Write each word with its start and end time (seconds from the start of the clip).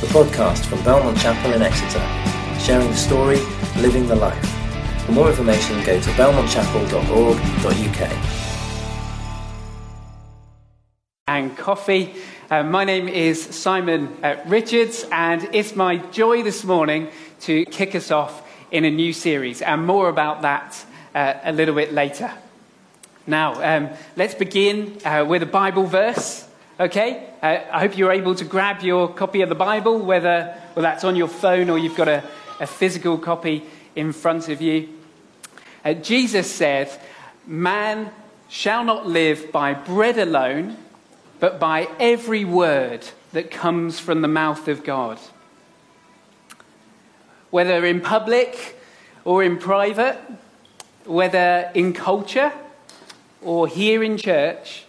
the 0.00 0.06
podcast 0.06 0.64
from 0.66 0.82
Belmont 0.84 1.18
Chapel 1.18 1.54
in 1.54 1.62
Exeter, 1.62 1.98
sharing 2.60 2.86
the 2.86 2.94
story, 2.94 3.40
living 3.78 4.06
the 4.06 4.14
life. 4.14 4.48
For 5.04 5.10
more 5.10 5.28
information, 5.28 5.82
go 5.82 6.00
to 6.00 6.10
belmontchapel.org.uk. 6.10 8.12
And 11.26 11.56
coffee. 11.56 12.14
Uh, 12.48 12.62
my 12.62 12.84
name 12.84 13.08
is 13.08 13.42
Simon 13.42 14.16
uh, 14.22 14.36
Richards, 14.46 15.04
and 15.10 15.48
it's 15.52 15.74
my 15.74 15.96
joy 15.96 16.44
this 16.44 16.62
morning 16.62 17.08
to 17.40 17.64
kick 17.64 17.96
us 17.96 18.12
off 18.12 18.48
in 18.70 18.84
a 18.84 18.90
new 18.90 19.12
series, 19.12 19.62
and 19.62 19.84
more 19.84 20.08
about 20.08 20.42
that 20.42 20.86
uh, 21.12 21.34
a 21.42 21.52
little 21.52 21.74
bit 21.74 21.92
later. 21.92 22.30
Now, 23.26 23.76
um, 23.76 23.90
let's 24.14 24.36
begin 24.36 24.96
uh, 25.04 25.24
with 25.28 25.42
a 25.42 25.46
Bible 25.46 25.86
verse, 25.86 26.47
okay? 26.78 27.28
Uh, 27.42 27.58
I 27.72 27.80
hope 27.80 27.96
you're 27.96 28.12
able 28.12 28.34
to 28.34 28.44
grab 28.44 28.82
your 28.82 29.12
copy 29.12 29.42
of 29.42 29.48
the 29.48 29.54
Bible, 29.54 29.98
whether 29.98 30.56
well, 30.74 30.82
that's 30.82 31.04
on 31.04 31.16
your 31.16 31.28
phone 31.28 31.70
or 31.70 31.78
you've 31.78 31.96
got 31.96 32.08
a, 32.08 32.22
a 32.60 32.66
physical 32.66 33.18
copy 33.18 33.64
in 33.96 34.12
front 34.12 34.48
of 34.48 34.60
you. 34.60 34.88
Uh, 35.84 35.94
Jesus 35.94 36.50
said, 36.50 36.90
Man 37.46 38.10
shall 38.48 38.84
not 38.84 39.06
live 39.06 39.50
by 39.52 39.74
bread 39.74 40.18
alone, 40.18 40.76
but 41.40 41.58
by 41.58 41.88
every 41.98 42.44
word 42.44 43.06
that 43.32 43.50
comes 43.50 43.98
from 43.98 44.22
the 44.22 44.28
mouth 44.28 44.68
of 44.68 44.84
God. 44.84 45.18
Whether 47.50 47.84
in 47.84 48.00
public 48.00 48.78
or 49.24 49.42
in 49.42 49.58
private, 49.58 50.18
whether 51.04 51.70
in 51.74 51.92
culture, 51.92 52.52
or 53.42 53.66
here 53.66 54.02
in 54.02 54.18
church, 54.18 54.84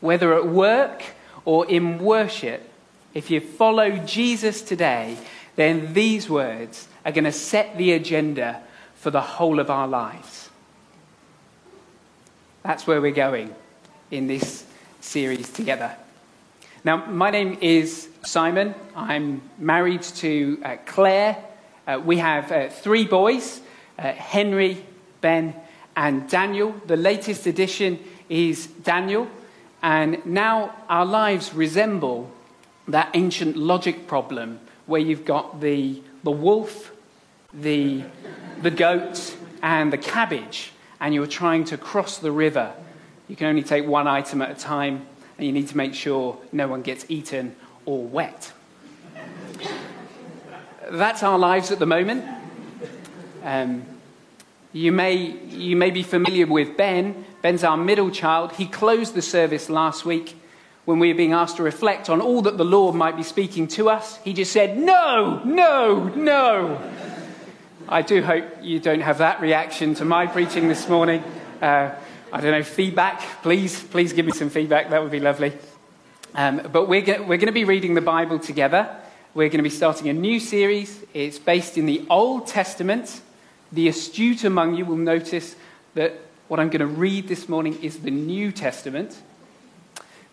whether 0.00 0.34
at 0.34 0.46
work 0.46 1.02
or 1.44 1.66
in 1.66 1.98
worship, 1.98 2.70
if 3.14 3.30
you 3.30 3.40
follow 3.40 3.90
Jesus 3.98 4.62
today, 4.62 5.16
then 5.56 5.92
these 5.94 6.28
words 6.28 6.88
are 7.04 7.12
going 7.12 7.24
to 7.24 7.32
set 7.32 7.76
the 7.76 7.92
agenda 7.92 8.62
for 8.94 9.10
the 9.10 9.20
whole 9.20 9.58
of 9.58 9.70
our 9.70 9.88
lives. 9.88 10.50
That's 12.62 12.86
where 12.86 13.00
we're 13.00 13.10
going 13.10 13.54
in 14.10 14.26
this 14.26 14.64
series 15.00 15.50
together. 15.50 15.96
Now, 16.84 17.06
my 17.06 17.30
name 17.30 17.58
is 17.60 18.08
Simon. 18.22 18.74
I'm 18.94 19.42
married 19.58 20.02
to 20.02 20.60
uh, 20.64 20.76
Claire. 20.86 21.36
Uh, 21.86 22.00
we 22.04 22.18
have 22.18 22.52
uh, 22.52 22.68
three 22.68 23.04
boys 23.04 23.60
uh, 23.98 24.12
Henry, 24.12 24.84
Ben, 25.20 25.54
and 25.94 26.28
Daniel. 26.28 26.74
The 26.86 26.96
latest 26.96 27.46
addition 27.46 27.98
is 28.28 28.66
Daniel. 28.66 29.28
And 29.82 30.24
now 30.26 30.74
our 30.88 31.06
lives 31.06 31.54
resemble 31.54 32.30
that 32.88 33.10
ancient 33.14 33.56
logic 33.56 34.06
problem 34.06 34.60
where 34.86 35.00
you've 35.00 35.24
got 35.24 35.60
the, 35.60 36.02
the 36.24 36.30
wolf, 36.30 36.92
the, 37.54 38.02
the 38.62 38.70
goat, 38.70 39.36
and 39.62 39.92
the 39.92 39.98
cabbage, 39.98 40.72
and 41.00 41.14
you're 41.14 41.26
trying 41.26 41.64
to 41.64 41.78
cross 41.78 42.18
the 42.18 42.32
river. 42.32 42.72
You 43.28 43.36
can 43.36 43.46
only 43.46 43.62
take 43.62 43.86
one 43.86 44.06
item 44.06 44.42
at 44.42 44.50
a 44.50 44.54
time, 44.54 45.06
and 45.38 45.46
you 45.46 45.52
need 45.52 45.68
to 45.68 45.76
make 45.76 45.94
sure 45.94 46.36
no 46.52 46.68
one 46.68 46.82
gets 46.82 47.06
eaten 47.08 47.54
or 47.86 48.04
wet. 48.04 48.52
That's 50.90 51.22
our 51.22 51.38
lives 51.38 51.70
at 51.70 51.78
the 51.78 51.86
moment. 51.86 52.24
Um, 53.44 53.84
you 54.72 54.92
may, 54.92 55.14
you 55.48 55.76
may 55.76 55.90
be 55.90 56.02
familiar 56.02 56.46
with 56.46 56.76
Ben. 56.76 57.24
Ben's 57.42 57.64
our 57.64 57.76
middle 57.76 58.10
child. 58.10 58.52
He 58.52 58.66
closed 58.66 59.14
the 59.14 59.22
service 59.22 59.68
last 59.68 60.04
week 60.04 60.36
when 60.84 60.98
we 60.98 61.08
were 61.08 61.16
being 61.16 61.32
asked 61.32 61.56
to 61.56 61.62
reflect 61.62 62.08
on 62.08 62.20
all 62.20 62.42
that 62.42 62.56
the 62.56 62.64
Lord 62.64 62.94
might 62.94 63.16
be 63.16 63.22
speaking 63.22 63.66
to 63.68 63.90
us. 63.90 64.18
He 64.18 64.32
just 64.32 64.52
said, 64.52 64.78
No, 64.78 65.42
no, 65.44 66.08
no. 66.08 66.92
I 67.88 68.02
do 68.02 68.22
hope 68.22 68.44
you 68.62 68.78
don't 68.78 69.00
have 69.00 69.18
that 69.18 69.40
reaction 69.40 69.94
to 69.96 70.04
my 70.04 70.26
preaching 70.26 70.68
this 70.68 70.88
morning. 70.88 71.24
Uh, 71.60 71.90
I 72.32 72.40
don't 72.40 72.52
know, 72.52 72.62
feedback, 72.62 73.20
please, 73.42 73.82
please 73.82 74.12
give 74.12 74.24
me 74.24 74.32
some 74.32 74.50
feedback. 74.50 74.90
That 74.90 75.02
would 75.02 75.10
be 75.10 75.18
lovely. 75.18 75.52
Um, 76.34 76.68
but 76.72 76.88
we're, 76.88 77.00
go- 77.00 77.22
we're 77.22 77.38
going 77.38 77.46
to 77.46 77.52
be 77.52 77.64
reading 77.64 77.94
the 77.94 78.00
Bible 78.00 78.38
together. 78.38 78.96
We're 79.34 79.48
going 79.48 79.58
to 79.58 79.64
be 79.64 79.70
starting 79.70 80.08
a 80.08 80.12
new 80.12 80.38
series. 80.38 81.02
It's 81.12 81.40
based 81.40 81.76
in 81.76 81.86
the 81.86 82.06
Old 82.08 82.46
Testament. 82.46 83.20
The 83.72 83.88
astute 83.88 84.44
among 84.44 84.74
you 84.74 84.84
will 84.84 84.96
notice 84.96 85.54
that 85.94 86.14
what 86.48 86.58
I'm 86.58 86.70
going 86.70 86.80
to 86.80 86.86
read 86.86 87.28
this 87.28 87.48
morning 87.48 87.80
is 87.82 88.00
the 88.00 88.10
New 88.10 88.50
Testament. 88.50 89.16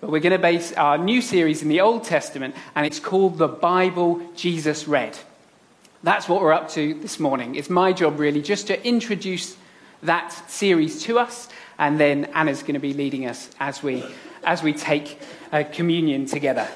But 0.02 0.10
we're 0.10 0.22
going 0.22 0.32
to 0.32 0.40
base 0.40 0.74
our 0.74 0.98
new 0.98 1.22
series 1.22 1.62
in 1.62 1.70
the 1.70 1.82
Old 1.82 2.04
Testament, 2.04 2.56
and 2.76 2.86
it's 2.86 3.00
called 3.00 3.38
The 3.38 3.48
Bible 3.48 4.22
Jesus 4.36 4.88
Read. 4.88 5.18
That's 6.04 6.28
what 6.28 6.42
we're 6.42 6.54
up 6.54 6.70
to 6.72 6.96
this 6.96 7.20
morning. 7.20 7.56
It's 7.56 7.70
my 7.70 7.94
job, 7.94 8.20
really, 8.20 8.42
just 8.42 8.68
to 8.68 8.88
introduce 8.88 9.58
that 10.04 10.32
series 10.50 11.04
to 11.04 11.20
us, 11.20 11.50
and 11.78 12.00
then 12.00 12.26
Anna's 12.26 12.62
going 12.62 12.74
to 12.74 12.80
be 12.80 12.94
leading 12.94 13.28
us 13.28 13.50
as 13.60 13.84
we, 13.84 14.04
as 14.44 14.64
we 14.64 14.74
take 14.74 15.20
uh, 15.52 15.64
communion 15.72 16.26
together. 16.26 16.68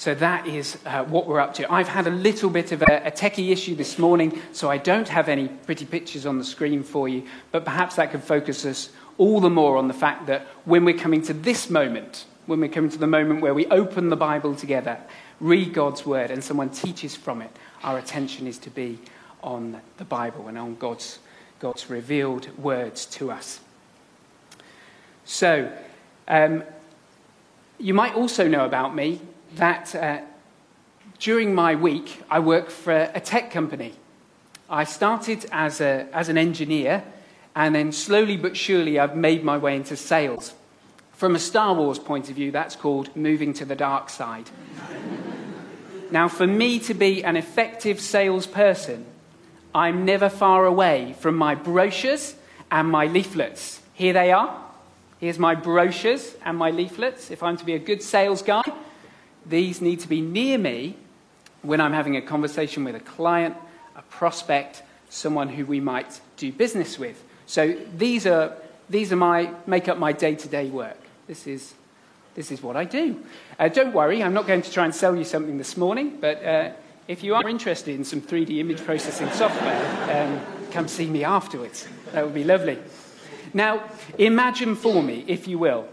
So 0.00 0.14
that 0.14 0.46
is 0.46 0.78
uh, 0.86 1.04
what 1.04 1.26
we're 1.26 1.40
up 1.40 1.52
to. 1.56 1.70
I've 1.70 1.86
had 1.86 2.06
a 2.06 2.10
little 2.10 2.48
bit 2.48 2.72
of 2.72 2.80
a, 2.80 3.02
a 3.04 3.10
techie 3.10 3.50
issue 3.50 3.74
this 3.74 3.98
morning, 3.98 4.40
so 4.50 4.70
I 4.70 4.78
don't 4.78 5.06
have 5.08 5.28
any 5.28 5.48
pretty 5.48 5.84
pictures 5.84 6.24
on 6.24 6.38
the 6.38 6.44
screen 6.44 6.82
for 6.82 7.06
you, 7.06 7.24
but 7.52 7.66
perhaps 7.66 7.96
that 7.96 8.10
could 8.10 8.22
focus 8.22 8.64
us 8.64 8.88
all 9.18 9.42
the 9.42 9.50
more 9.50 9.76
on 9.76 9.88
the 9.88 9.92
fact 9.92 10.26
that 10.28 10.46
when 10.64 10.86
we're 10.86 10.96
coming 10.96 11.20
to 11.24 11.34
this 11.34 11.68
moment, 11.68 12.24
when 12.46 12.60
we're 12.60 12.70
coming 12.70 12.88
to 12.88 12.96
the 12.96 13.06
moment 13.06 13.42
where 13.42 13.52
we 13.52 13.66
open 13.66 14.08
the 14.08 14.16
Bible 14.16 14.56
together, 14.56 14.96
read 15.38 15.74
God's 15.74 16.06
word, 16.06 16.30
and 16.30 16.42
someone 16.42 16.70
teaches 16.70 17.14
from 17.14 17.42
it, 17.42 17.50
our 17.82 17.98
attention 17.98 18.46
is 18.46 18.56
to 18.56 18.70
be 18.70 18.98
on 19.42 19.82
the 19.98 20.06
Bible 20.06 20.48
and 20.48 20.56
on 20.56 20.76
God's, 20.76 21.18
God's 21.58 21.90
revealed 21.90 22.48
words 22.56 23.04
to 23.04 23.30
us. 23.30 23.60
So, 25.26 25.70
um, 26.26 26.64
you 27.78 27.92
might 27.92 28.14
also 28.14 28.48
know 28.48 28.64
about 28.64 28.94
me 28.94 29.20
that 29.56 29.94
uh, 29.94 30.20
during 31.18 31.54
my 31.54 31.74
week, 31.74 32.22
I 32.30 32.40
work 32.40 32.70
for 32.70 32.92
a 32.92 33.20
tech 33.20 33.50
company. 33.50 33.94
I 34.68 34.84
started 34.84 35.46
as, 35.52 35.80
a, 35.80 36.08
as 36.12 36.28
an 36.28 36.38
engineer, 36.38 37.02
and 37.54 37.74
then 37.74 37.92
slowly 37.92 38.36
but 38.36 38.56
surely, 38.56 38.98
I've 38.98 39.16
made 39.16 39.44
my 39.44 39.58
way 39.58 39.76
into 39.76 39.96
sales. 39.96 40.54
From 41.12 41.34
a 41.34 41.38
Star 41.38 41.74
Wars 41.74 41.98
point 41.98 42.30
of 42.30 42.36
view, 42.36 42.50
that's 42.50 42.76
called 42.76 43.14
moving 43.14 43.52
to 43.54 43.64
the 43.64 43.76
dark 43.76 44.08
side. 44.08 44.48
now, 46.10 46.28
for 46.28 46.46
me 46.46 46.78
to 46.80 46.94
be 46.94 47.22
an 47.24 47.36
effective 47.36 48.00
salesperson, 48.00 49.04
I'm 49.74 50.04
never 50.04 50.28
far 50.28 50.64
away 50.64 51.14
from 51.18 51.36
my 51.36 51.54
brochures 51.54 52.34
and 52.70 52.88
my 52.88 53.06
leaflets. 53.06 53.80
Here 53.92 54.12
they 54.12 54.32
are. 54.32 54.64
Here's 55.18 55.38
my 55.38 55.54
brochures 55.54 56.34
and 56.44 56.56
my 56.56 56.70
leaflets. 56.70 57.30
If 57.30 57.42
I'm 57.42 57.56
to 57.58 57.64
be 57.64 57.74
a 57.74 57.78
good 57.78 58.02
sales 58.02 58.40
guy, 58.40 58.62
these 59.46 59.80
need 59.80 60.00
to 60.00 60.08
be 60.08 60.20
near 60.20 60.58
me 60.58 60.96
when 61.62 61.80
I'm 61.80 61.92
having 61.92 62.16
a 62.16 62.22
conversation 62.22 62.84
with 62.84 62.94
a 62.94 63.00
client, 63.00 63.56
a 63.96 64.02
prospect, 64.02 64.82
someone 65.08 65.48
who 65.48 65.66
we 65.66 65.80
might 65.80 66.20
do 66.36 66.52
business 66.52 66.98
with. 66.98 67.22
So 67.46 67.76
these 67.96 68.26
are, 68.26 68.56
these 68.88 69.12
are 69.12 69.16
my, 69.16 69.52
make 69.66 69.88
up 69.88 69.98
my 69.98 70.12
day 70.12 70.34
to 70.34 70.48
day 70.48 70.70
work. 70.70 70.98
This 71.26 71.46
is, 71.46 71.74
this 72.34 72.50
is 72.50 72.62
what 72.62 72.76
I 72.76 72.84
do. 72.84 73.22
Uh, 73.58 73.68
don't 73.68 73.92
worry, 73.92 74.22
I'm 74.22 74.34
not 74.34 74.46
going 74.46 74.62
to 74.62 74.70
try 74.70 74.84
and 74.84 74.94
sell 74.94 75.16
you 75.16 75.24
something 75.24 75.58
this 75.58 75.76
morning, 75.76 76.18
but 76.20 76.44
uh, 76.44 76.70
if 77.08 77.24
you 77.24 77.34
are 77.34 77.48
interested 77.48 77.94
in 77.94 78.04
some 78.04 78.20
3D 78.20 78.58
image 78.58 78.84
processing 78.84 79.30
software, 79.32 79.82
um, 80.16 80.40
come 80.70 80.86
see 80.86 81.06
me 81.06 81.24
afterwards. 81.24 81.88
That 82.12 82.24
would 82.24 82.34
be 82.34 82.44
lovely. 82.44 82.78
Now, 83.52 83.82
imagine 84.16 84.76
for 84.76 85.02
me, 85.02 85.24
if 85.26 85.48
you 85.48 85.58
will, 85.58 85.88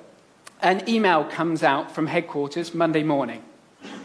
an 0.62 0.88
email 0.90 1.24
comes 1.26 1.64
out 1.64 1.92
from 1.92 2.08
headquarters 2.08 2.74
Monday 2.74 3.04
morning. 3.04 3.44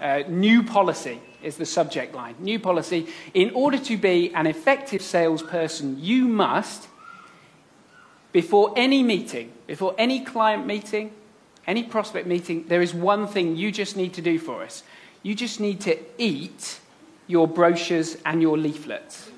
Uh, 0.00 0.22
new 0.28 0.62
policy 0.62 1.20
is 1.42 1.56
the 1.56 1.66
subject 1.66 2.14
line. 2.14 2.34
New 2.38 2.58
policy. 2.58 3.08
In 3.34 3.50
order 3.54 3.78
to 3.78 3.96
be 3.96 4.32
an 4.34 4.46
effective 4.46 5.02
salesperson, 5.02 5.98
you 5.98 6.28
must, 6.28 6.88
before 8.32 8.72
any 8.76 9.02
meeting, 9.02 9.52
before 9.66 9.94
any 9.98 10.24
client 10.24 10.66
meeting, 10.66 11.12
any 11.66 11.82
prospect 11.82 12.26
meeting, 12.26 12.66
there 12.68 12.82
is 12.82 12.92
one 12.92 13.26
thing 13.26 13.56
you 13.56 13.72
just 13.72 13.96
need 13.96 14.12
to 14.14 14.22
do 14.22 14.38
for 14.38 14.62
us. 14.62 14.82
You 15.22 15.34
just 15.34 15.60
need 15.60 15.80
to 15.82 15.98
eat 16.18 16.80
your 17.26 17.46
brochures 17.46 18.16
and 18.24 18.42
your 18.42 18.58
leaflets. 18.58 19.30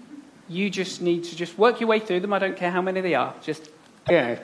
You 0.49 0.71
just 0.71 1.01
need 1.01 1.25
to 1.25 1.37
just 1.37 1.59
work 1.59 1.81
your 1.81 1.89
way 1.89 2.01
through 2.01 2.21
them. 2.21 2.33
I 2.33 2.39
don't 2.39 2.57
care 2.57 2.71
how 2.71 2.83
many 2.83 3.01
they 3.01 3.15
are. 3.15 3.35
Just, 3.43 3.71
know, 4.09 4.39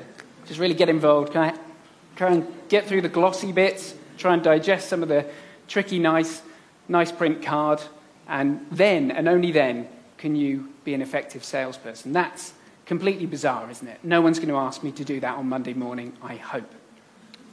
just 0.46 0.60
really 0.60 0.74
get 0.74 0.88
involved. 0.88 1.32
Can 1.32 1.42
I 1.42 1.69
Try 2.20 2.32
and 2.32 2.46
get 2.68 2.84
through 2.84 3.00
the 3.00 3.08
glossy 3.08 3.50
bits, 3.50 3.94
try 4.18 4.34
and 4.34 4.42
digest 4.42 4.90
some 4.90 5.02
of 5.02 5.08
the 5.08 5.24
tricky, 5.68 5.98
nice, 5.98 6.42
nice 6.86 7.10
print 7.10 7.42
card, 7.42 7.80
and 8.28 8.66
then, 8.70 9.10
and 9.10 9.26
only 9.26 9.52
then, 9.52 9.88
can 10.18 10.36
you 10.36 10.68
be 10.84 10.92
an 10.92 11.00
effective 11.00 11.42
salesperson. 11.42 12.12
That's 12.12 12.52
completely 12.84 13.24
bizarre, 13.24 13.70
isn't 13.70 13.88
it? 13.88 14.00
No 14.04 14.20
one's 14.20 14.38
going 14.38 14.50
to 14.50 14.58
ask 14.58 14.82
me 14.82 14.92
to 14.92 15.02
do 15.02 15.18
that 15.20 15.38
on 15.38 15.48
Monday 15.48 15.72
morning, 15.72 16.12
I 16.22 16.36
hope. 16.36 16.70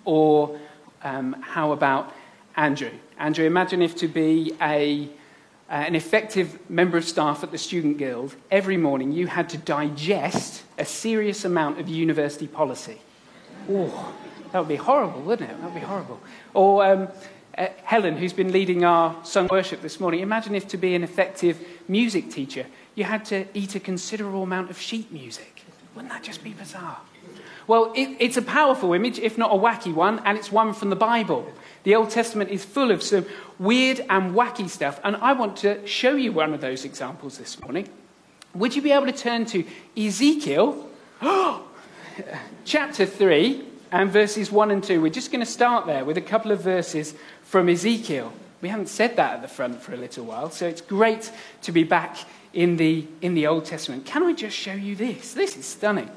Or 0.04 0.60
um, 1.02 1.38
how 1.40 1.72
about 1.72 2.14
Andrew? 2.58 2.92
Andrew, 3.18 3.46
imagine 3.46 3.82
if 3.82 3.96
to 3.96 4.10
be 4.10 4.52
a, 4.62 5.06
uh, 5.70 5.76
an 5.76 5.96
effective 5.96 6.70
member 6.70 6.98
of 6.98 7.06
staff 7.06 7.42
at 7.42 7.54
the 7.54 7.58
Student 7.58 8.00
Guild, 8.00 8.36
every 8.52 8.76
morning 8.76 9.14
you 9.14 9.28
had 9.28 9.48
to 9.52 9.58
digest 9.58 10.64
a 10.78 10.84
serious 10.84 11.46
amount 11.46 11.80
of 11.80 11.88
university 11.88 12.48
policy. 12.48 13.00
Oh, 13.70 14.14
that 14.52 14.60
would 14.60 14.68
be 14.68 14.76
horrible, 14.76 15.22
wouldn't 15.22 15.50
it? 15.50 15.58
That 15.60 15.66
would 15.66 15.80
be 15.80 15.86
horrible. 15.86 16.20
Or 16.54 16.86
um, 16.86 17.08
uh, 17.58 17.68
Helen, 17.84 18.18
who's 18.18 18.34
been 18.34 18.52
leading 18.52 18.84
our 18.84 19.16
sung 19.24 19.48
worship 19.48 19.82
this 19.82 20.00
morning, 20.00 20.22
imagine 20.22 20.56
if 20.56 20.68
to 20.70 20.78
be 20.78 20.96
an 20.96 21.04
effective 21.04 21.60
music 21.88 22.30
teacher, 22.30 22.66
you 22.96 23.04
had 23.04 23.26
to 23.26 23.46
eat 23.54 23.76
a 23.76 23.80
considerable 23.80 24.44
amount 24.44 24.70
of 24.70 24.80
sheet 24.80 25.12
music. 25.12 25.64
Wouldn't 25.96 26.14
that 26.14 26.24
just 26.24 26.44
be 26.44 26.54
bizarre? 26.54 27.00
Well, 27.68 27.92
it, 27.96 28.16
it's 28.20 28.38
a 28.38 28.42
powerful 28.42 28.94
image, 28.94 29.20
if 29.20 29.38
not 29.38 29.52
a 29.52 29.56
wacky 29.56 29.94
one, 29.94 30.22
and 30.24 30.38
it's 30.38 30.52
one 30.52 30.74
from 30.74 30.90
the 30.90 30.96
Bible. 30.96 31.52
The 31.84 31.96
Old 31.96 32.10
Testament 32.10 32.50
is 32.50 32.64
full 32.64 32.92
of 32.92 33.04
some 33.04 33.26
weird 33.60 34.00
and 34.10 34.34
wacky 34.34 34.70
stuff, 34.70 35.00
and 35.04 35.18
I 35.18 35.34
want 35.34 35.58
to 35.58 35.86
show 35.86 36.16
you 36.16 36.32
one 36.32 36.54
of 36.54 36.62
those 36.62 36.86
examples 36.86 37.38
this 37.38 37.60
morning. 37.62 37.90
Would 38.54 38.76
you 38.76 38.82
be 38.82 38.92
able 38.92 39.08
to 39.08 39.12
turn 39.12 39.46
to 39.48 39.66
Ezekiel 39.98 40.90
chapter 42.66 43.06
3 43.06 43.67
and 43.92 44.12
verses 44.12 44.52
1 44.52 44.72
and 44.72 44.84
2? 44.84 45.02
We're 45.02 45.10
just 45.10 45.32
going 45.32 45.46
to 45.46 45.52
start 45.52 45.86
there 45.86 46.06
with 46.06 46.18
a 46.18 46.22
couple 46.22 46.52
of 46.52 46.62
verses 46.62 47.14
from 47.44 47.70
Ezekiel. 47.70 48.34
We 48.62 48.70
haven't 48.70 48.90
said 48.90 49.16
that 49.18 49.36
at 49.36 49.42
the 49.42 49.48
front 49.48 49.82
for 49.82 49.94
a 49.94 49.98
little 49.98 50.26
while, 50.26 50.50
so 50.50 50.68
it's 50.68 50.82
great 50.82 51.32
to 51.62 51.72
be 51.72 51.84
back 51.84 52.18
in 52.54 52.78
the, 52.78 53.06
in 53.22 53.36
the 53.36 53.48
Old 53.48 53.66
Testament. 53.66 54.06
Can 54.06 54.24
I 54.24 54.34
just 54.34 54.56
show 54.56 54.74
you 54.74 54.96
this? 54.96 55.34
This 55.34 55.56
is 55.56 55.66
stunning. 55.66 56.10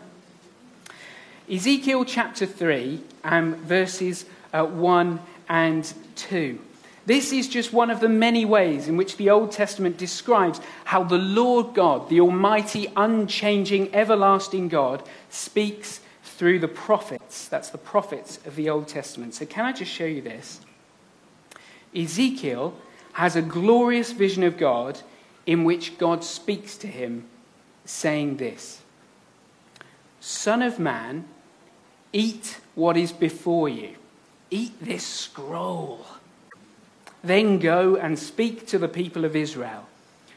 Ezekiel 1.50 2.04
chapter 2.04 2.46
3 2.46 3.00
and 3.24 3.56
verses 3.56 4.24
uh, 4.52 4.64
1 4.64 5.20
and 5.48 5.92
2. 6.16 6.58
This 7.06 7.32
is 7.32 7.48
just 7.48 7.72
one 7.72 7.90
of 7.90 8.00
the 8.00 8.08
many 8.08 8.44
ways 8.44 8.86
in 8.86 8.96
which 8.96 9.16
the 9.16 9.30
Old 9.30 9.52
Testament 9.52 9.96
describes 9.96 10.60
how 10.84 11.02
the 11.02 11.18
Lord 11.18 11.74
God, 11.74 12.08
the 12.08 12.20
Almighty, 12.20 12.86
unchanging, 12.96 13.92
everlasting 13.94 14.68
God, 14.68 15.02
speaks 15.28 16.00
through 16.40 16.58
the 16.58 16.66
prophets. 16.66 17.48
That's 17.48 17.68
the 17.68 17.76
prophets 17.76 18.38
of 18.46 18.56
the 18.56 18.70
Old 18.70 18.88
Testament. 18.88 19.34
So, 19.34 19.44
can 19.44 19.66
I 19.66 19.72
just 19.72 19.90
show 19.90 20.06
you 20.06 20.22
this? 20.22 20.60
Ezekiel 21.94 22.72
has 23.12 23.36
a 23.36 23.42
glorious 23.42 24.12
vision 24.12 24.42
of 24.42 24.56
God 24.56 25.02
in 25.44 25.64
which 25.64 25.98
God 25.98 26.24
speaks 26.24 26.78
to 26.78 26.86
him, 26.86 27.26
saying 27.84 28.38
this 28.38 28.80
Son 30.18 30.62
of 30.62 30.78
man, 30.78 31.26
Eat 32.10 32.58
what 32.74 32.96
is 32.96 33.12
before 33.12 33.68
you. 33.68 33.96
Eat 34.50 34.82
this 34.82 35.06
scroll. 35.06 36.06
Then 37.22 37.58
go 37.58 37.96
and 37.96 38.18
speak 38.18 38.66
to 38.68 38.78
the 38.78 38.88
people 38.88 39.26
of 39.26 39.36
Israel. 39.36 39.86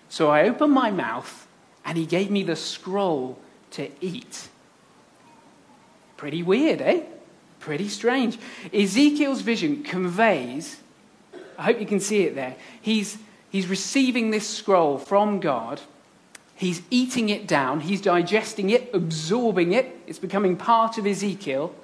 So 0.09 0.29
I 0.29 0.49
opened 0.49 0.73
my 0.73 0.91
mouth, 0.91 1.47
and 1.85 1.97
he 1.97 2.05
gave 2.05 2.29
me 2.29 2.43
the 2.43 2.57
scroll 2.57 3.39
to 3.71 3.89
eat. 4.01 4.49
Pretty 6.23 6.41
weird, 6.41 6.81
eh? 6.81 7.01
Pretty 7.59 7.89
strange. 7.89 8.39
Ezekiel's 8.73 9.41
vision 9.41 9.83
conveys, 9.83 10.77
I 11.57 11.63
hope 11.63 11.81
you 11.81 11.85
can 11.85 11.99
see 11.99 12.23
it 12.23 12.33
there. 12.33 12.55
He's, 12.81 13.17
he's 13.49 13.67
receiving 13.67 14.31
this 14.31 14.47
scroll 14.47 14.97
from 14.97 15.41
God 15.41 15.81
He's 16.55 16.81
eating 16.89 17.27
it 17.27 17.45
down, 17.45 17.81
he's 17.81 17.99
digesting 17.99 18.69
it, 18.69 18.89
absorbing 18.93 19.73
it, 19.73 19.99
it's 20.07 20.17
becoming 20.17 20.55
part 20.55 20.97
of 20.97 21.05
Ezekiel, 21.05 21.75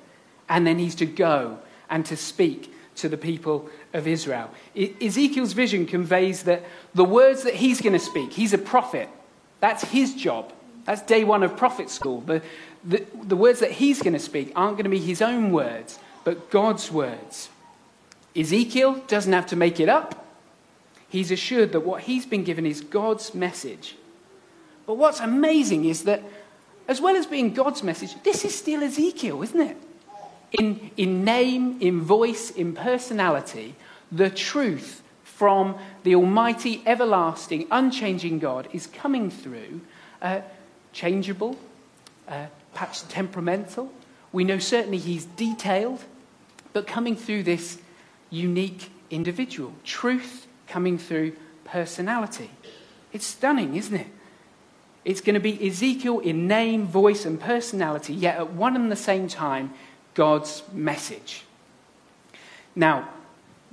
and 0.47 0.65
then 0.65 0.79
he's 0.79 0.95
to 0.95 1.05
go 1.05 1.59
and 1.89 2.05
to 2.05 2.15
speak 2.15 2.73
to 2.95 3.09
the 3.09 3.17
people 3.17 3.69
of 3.93 4.07
Israel. 4.07 4.49
Ezekiel's 4.75 5.51
vision 5.51 5.85
conveys 5.85 6.43
that 6.43 6.63
the 6.93 7.03
words 7.03 7.43
that 7.43 7.55
he's 7.55 7.81
going 7.81 7.91
to 7.91 7.99
speak, 7.99 8.31
he's 8.31 8.53
a 8.53 8.57
prophet. 8.57 9.09
That's 9.59 9.83
his 9.83 10.15
job. 10.15 10.53
That's 10.85 11.01
day 11.01 11.23
one 11.23 11.43
of 11.43 11.57
prophet 11.57 11.89
school. 11.89 12.21
The, 12.21 12.41
the, 12.83 13.05
the 13.23 13.35
words 13.35 13.59
that 13.59 13.71
he's 13.71 14.01
going 14.01 14.13
to 14.13 14.19
speak 14.19 14.51
aren't 14.55 14.77
going 14.77 14.85
to 14.85 14.89
be 14.89 14.99
his 14.99 15.21
own 15.21 15.51
words, 15.51 15.99
but 16.23 16.49
God's 16.49 16.91
words. 16.91 17.49
Ezekiel 18.35 19.03
doesn't 19.07 19.33
have 19.33 19.47
to 19.47 19.55
make 19.55 19.79
it 19.79 19.89
up. 19.89 20.25
He's 21.09 21.31
assured 21.31 21.71
that 21.71 21.81
what 21.81 22.03
he's 22.03 22.25
been 22.25 22.43
given 22.43 22.65
is 22.65 22.81
God's 22.81 23.33
message 23.33 23.95
but 24.89 24.95
what's 24.95 25.19
amazing 25.19 25.85
is 25.85 26.05
that, 26.05 26.23
as 26.87 26.99
well 26.99 27.15
as 27.15 27.27
being 27.27 27.53
God's 27.53 27.83
message, 27.83 28.15
this 28.23 28.43
is 28.43 28.55
still 28.55 28.81
Ezekiel, 28.81 29.43
isn't 29.43 29.61
it? 29.61 29.77
In, 30.59 30.89
in 30.97 31.23
name, 31.23 31.77
in 31.79 32.01
voice, 32.01 32.49
in 32.49 32.73
personality, 32.73 33.75
the 34.11 34.31
truth 34.31 35.03
from 35.23 35.77
the 36.01 36.15
Almighty, 36.15 36.81
everlasting, 36.87 37.67
unchanging 37.69 38.39
God 38.39 38.67
is 38.73 38.87
coming 38.87 39.29
through, 39.29 39.81
uh, 40.23 40.41
changeable, 40.91 41.55
uh, 42.27 42.47
perhaps 42.79 43.03
temperamental. 43.09 43.91
We 44.31 44.45
know 44.45 44.57
certainly 44.57 44.99
he's 44.99 45.25
detailed, 45.25 46.01
but 46.71 46.87
coming 46.87 47.17
through 47.17 47.43
this 47.43 47.77
unique 48.29 48.89
individual. 49.09 49.73
Truth 49.83 50.47
coming 50.65 50.97
through 50.97 51.33
personality. 51.65 52.49
It's 53.11 53.25
stunning, 53.25 53.75
isn't 53.75 53.97
it? 53.97 54.07
It's 55.03 55.19
going 55.19 55.33
to 55.33 55.41
be 55.41 55.67
Ezekiel 55.67 56.19
in 56.19 56.47
name, 56.47 56.87
voice, 56.87 57.25
and 57.25 57.37
personality, 57.37 58.13
yet 58.13 58.37
at 58.37 58.53
one 58.53 58.77
and 58.77 58.89
the 58.89 58.95
same 58.95 59.27
time, 59.27 59.73
God's 60.13 60.63
message. 60.71 61.43
Now, 62.77 63.09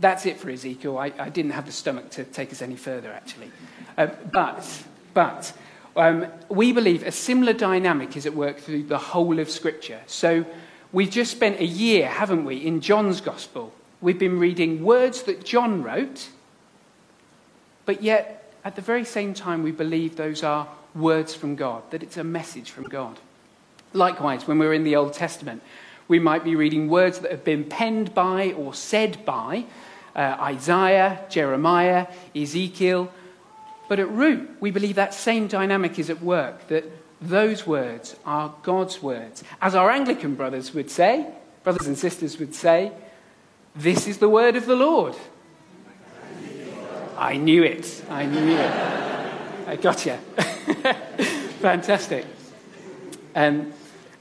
that's 0.00 0.26
it 0.26 0.36
for 0.36 0.50
Ezekiel. 0.50 0.98
I, 0.98 1.12
I 1.16 1.28
didn't 1.28 1.52
have 1.52 1.66
the 1.66 1.72
stomach 1.72 2.10
to 2.10 2.24
take 2.24 2.50
us 2.50 2.60
any 2.60 2.74
further, 2.74 3.12
actually. 3.12 3.52
Uh, 3.96 4.08
but, 4.32 4.82
but 5.14 5.52
um, 5.96 6.26
we 6.48 6.72
believe 6.72 7.02
a 7.02 7.12
similar 7.12 7.52
dynamic 7.52 8.16
is 8.16 8.26
at 8.26 8.34
work 8.34 8.58
through 8.58 8.84
the 8.84 8.98
whole 8.98 9.38
of 9.38 9.50
Scripture. 9.50 10.00
So 10.06 10.44
we've 10.92 11.10
just 11.10 11.32
spent 11.32 11.60
a 11.60 11.64
year, 11.64 12.06
haven't 12.08 12.44
we, 12.44 12.56
in 12.56 12.80
John's 12.80 13.20
Gospel. 13.20 13.72
We've 14.00 14.18
been 14.18 14.38
reading 14.38 14.84
words 14.84 15.22
that 15.22 15.44
John 15.44 15.82
wrote, 15.82 16.28
but 17.86 18.02
yet 18.02 18.52
at 18.64 18.76
the 18.76 18.82
very 18.82 19.04
same 19.04 19.32
time, 19.32 19.62
we 19.62 19.70
believe 19.70 20.16
those 20.16 20.42
are 20.42 20.68
words 20.94 21.34
from 21.34 21.54
God, 21.54 21.82
that 21.90 22.02
it's 22.02 22.16
a 22.16 22.24
message 22.24 22.70
from 22.70 22.84
God. 22.84 23.18
Likewise, 23.92 24.46
when 24.46 24.58
we're 24.58 24.74
in 24.74 24.84
the 24.84 24.96
Old 24.96 25.12
Testament, 25.12 25.62
we 26.08 26.18
might 26.18 26.44
be 26.44 26.56
reading 26.56 26.88
words 26.88 27.20
that 27.20 27.30
have 27.30 27.44
been 27.44 27.64
penned 27.64 28.14
by 28.14 28.52
or 28.52 28.74
said 28.74 29.24
by 29.24 29.66
uh, 30.14 30.36
Isaiah, 30.40 31.24
Jeremiah, 31.28 32.06
Ezekiel. 32.34 33.12
But 33.88 34.00
at 34.00 34.10
root, 34.10 34.50
we 34.60 34.70
believe 34.70 34.96
that 34.96 35.14
same 35.14 35.46
dynamic 35.46 35.98
is 35.98 36.10
at 36.10 36.22
work, 36.22 36.68
that 36.68 36.84
those 37.20 37.66
words 37.66 38.16
are 38.24 38.54
God's 38.62 39.02
words. 39.02 39.44
As 39.62 39.74
our 39.74 39.90
Anglican 39.90 40.34
brothers 40.34 40.74
would 40.74 40.90
say, 40.90 41.26
brothers 41.62 41.86
and 41.86 41.96
sisters 41.96 42.38
would 42.38 42.54
say, 42.54 42.92
this 43.74 44.06
is 44.06 44.18
the 44.18 44.28
word 44.28 44.56
of 44.56 44.66
the 44.66 44.76
Lord. 44.76 45.14
I 47.16 47.36
knew 47.36 47.62
it. 47.62 48.04
I 48.10 48.26
knew 48.26 48.56
it. 48.56 48.70
I 49.66 49.76
got 49.76 50.04
you. 50.04 50.12
Fantastic. 51.60 52.26
Um, 53.34 53.72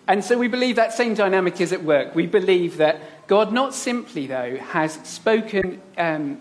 and 0.08 0.24
so 0.24 0.38
we 0.38 0.48
believe 0.48 0.76
that 0.76 0.94
same 0.94 1.14
dynamic 1.14 1.60
is 1.60 1.74
at 1.74 1.84
work. 1.84 2.16
We 2.16 2.28
believe 2.28 2.78
that 2.78 3.28
God 3.28 3.52
not 3.52 3.74
simply, 3.74 4.28
though, 4.28 4.58
has 4.58 4.94
spoken 5.04 5.82
um, 5.98 6.40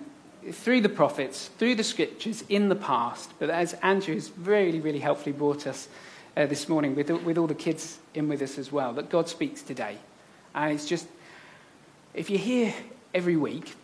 through 0.53 0.81
the 0.81 0.89
prophets, 0.89 1.51
through 1.59 1.75
the 1.75 1.85
scriptures 1.85 2.45
in 2.49 2.69
the 2.69 2.77
past, 2.77 3.31
but 3.39 3.51
as 3.51 3.75
Andrew 3.75 4.15
has 4.15 4.31
really, 4.39 4.81
really 4.81 4.99
helpfully 4.99 5.33
brought 5.33 5.67
us 5.67 5.89
uh, 6.37 6.47
this 6.47 6.69
morning 6.69 6.95
with, 6.95 7.11
with 7.11 7.39
all 7.39 7.47
the 7.47 7.55
kids 7.55 7.99
in 8.15 8.29
with 8.29 8.43
us 8.43 8.59
as 8.59 8.73
well, 8.73 8.93
that 8.95 9.09
God 9.09 9.29
speaks 9.29 9.63
today. 9.63 9.99
And 10.55 10.73
it's 10.73 10.87
just, 10.87 11.07
if 12.15 12.31
you're 12.31 12.39
here 12.39 12.75
every 13.13 13.37
week, 13.37 13.75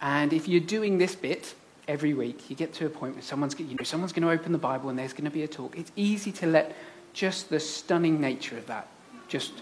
and 0.00 0.32
if 0.32 0.48
you're 0.48 0.60
doing 0.60 0.98
this 0.98 1.14
bit, 1.14 1.54
every 1.86 2.14
week, 2.14 2.48
you 2.48 2.56
get 2.56 2.72
to 2.74 2.86
a 2.86 2.90
point 2.90 3.14
where 3.14 3.22
someone's, 3.22 3.58
you 3.58 3.74
know, 3.74 3.84
someone's 3.84 4.12
going 4.12 4.22
to 4.22 4.30
open 4.30 4.52
the 4.52 4.58
Bible 4.58 4.90
and 4.90 4.98
there's 4.98 5.12
going 5.12 5.24
to 5.24 5.30
be 5.30 5.42
a 5.42 5.48
talk. 5.48 5.76
It's 5.76 5.92
easy 5.96 6.32
to 6.32 6.46
let 6.46 6.74
just 7.12 7.50
the 7.50 7.60
stunning 7.60 8.20
nature 8.20 8.56
of 8.56 8.66
that 8.66 8.88
just 9.28 9.52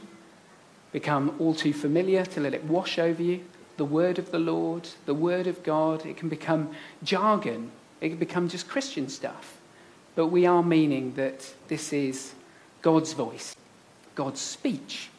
become 0.92 1.34
all 1.38 1.54
too 1.54 1.72
familiar, 1.72 2.24
to 2.24 2.40
let 2.40 2.54
it 2.54 2.64
wash 2.64 2.98
over 2.98 3.22
you. 3.22 3.40
The 3.78 3.84
word 3.84 4.18
of 4.18 4.32
the 4.32 4.40
Lord, 4.40 4.88
the 5.06 5.14
word 5.14 5.46
of 5.46 5.62
God, 5.62 6.04
it 6.04 6.16
can 6.16 6.28
become 6.28 6.72
jargon. 7.02 7.70
It 8.00 8.10
can 8.10 8.18
become 8.18 8.48
just 8.48 8.68
Christian 8.68 9.08
stuff. 9.08 9.56
But 10.16 10.26
we 10.26 10.46
are 10.46 10.64
meaning 10.64 11.14
that 11.14 11.54
this 11.68 11.92
is 11.92 12.34
God's 12.82 13.12
voice, 13.12 13.54
God's 14.16 14.40
speech. 14.40 15.10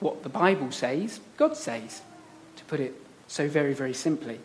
What 0.00 0.24
the 0.24 0.28
Bible 0.28 0.72
says, 0.72 1.20
God 1.36 1.56
says, 1.56 2.02
to 2.56 2.64
put 2.64 2.80
it 2.80 3.00
so 3.28 3.48
very, 3.48 3.74
very 3.74 3.94
simply. 3.94 4.40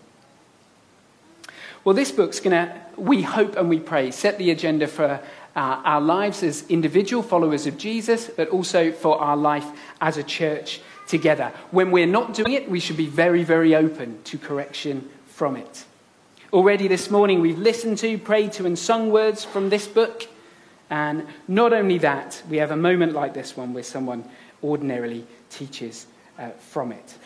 Well, 1.83 1.95
this 1.95 2.11
book's 2.11 2.39
going 2.39 2.51
to, 2.51 2.81
we 2.97 3.23
hope 3.23 3.55
and 3.55 3.67
we 3.67 3.79
pray, 3.79 4.11
set 4.11 4.37
the 4.37 4.51
agenda 4.51 4.85
for 4.85 5.21
uh, 5.55 5.81
our 5.83 6.01
lives 6.01 6.43
as 6.43 6.65
individual 6.69 7.23
followers 7.23 7.65
of 7.65 7.79
Jesus, 7.79 8.29
but 8.29 8.49
also 8.49 8.91
for 8.91 9.19
our 9.19 9.35
life 9.35 9.65
as 10.01 10.17
a 10.17 10.23
church 10.23 10.81
together. 11.09 11.51
When 11.71 11.91
we're 11.91 12.05
not 12.05 12.33
doing 12.33 12.53
it, 12.53 12.69
we 12.69 12.79
should 12.79 12.97
be 12.97 13.07
very, 13.07 13.43
very 13.43 13.75
open 13.75 14.23
to 14.23 14.37
correction 14.37 15.09
from 15.25 15.57
it. 15.57 15.85
Already 16.53 16.87
this 16.87 17.11
morning, 17.11 17.41
we've 17.41 17.59
listened 17.59 17.97
to, 17.99 18.17
prayed 18.17 18.53
to, 18.53 18.65
and 18.65 18.79
sung 18.79 19.11
words 19.11 19.43
from 19.43 19.69
this 19.69 19.87
book. 19.87 20.27
And 20.89 21.27
not 21.47 21.73
only 21.73 21.97
that, 21.99 22.41
we 22.49 22.57
have 22.57 22.71
a 22.71 22.77
moment 22.77 23.13
like 23.13 23.33
this 23.33 23.57
one 23.57 23.73
where 23.73 23.83
someone 23.83 24.23
ordinarily 24.63 25.25
teaches 25.49 26.07
uh, 26.37 26.49
from 26.51 26.91
it. 26.91 27.17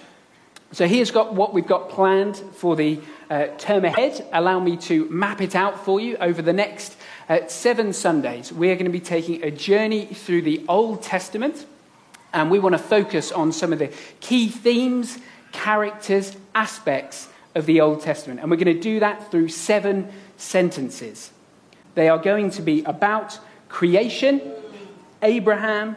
So 0.73 0.87
here's 0.87 1.11
got 1.11 1.35
what 1.35 1.53
we've 1.53 1.67
got 1.67 1.89
planned 1.89 2.35
for 2.35 2.75
the 2.75 2.99
uh, 3.29 3.47
term 3.59 3.85
ahead. 3.85 4.25
Allow 4.33 4.59
me 4.59 4.75
to 4.77 5.07
map 5.09 5.39
it 5.39 5.55
out 5.55 5.85
for 5.85 5.99
you 5.99 6.17
over 6.17 6.41
the 6.41 6.51
next 6.51 6.97
uh, 7.29 7.47
seven 7.47 7.93
Sundays. 7.93 8.51
We're 8.51 8.75
going 8.75 8.85
to 8.85 8.91
be 8.91 8.99
taking 8.99 9.43
a 9.43 9.51
journey 9.51 10.05
through 10.05 10.41
the 10.41 10.65
Old 10.67 11.03
Testament, 11.03 11.65
and 12.33 12.49
we 12.49 12.59
want 12.59 12.73
to 12.73 12.79
focus 12.79 13.31
on 13.31 13.51
some 13.51 13.71
of 13.71 13.79
the 13.79 13.91
key 14.19 14.49
themes, 14.49 15.19
characters, 15.51 16.35
aspects 16.55 17.29
of 17.55 17.65
the 17.65 17.79
Old 17.79 18.01
Testament. 18.01 18.39
And 18.39 18.49
we're 18.49 18.57
going 18.57 18.75
to 18.75 18.81
do 18.81 18.99
that 18.99 19.29
through 19.31 19.49
seven 19.49 20.11
sentences. 20.37 21.31
They 21.95 22.09
are 22.09 22.17
going 22.17 22.49
to 22.51 22.61
be 22.61 22.83
about 22.83 23.39
creation, 23.69 24.41
Abraham, 25.21 25.95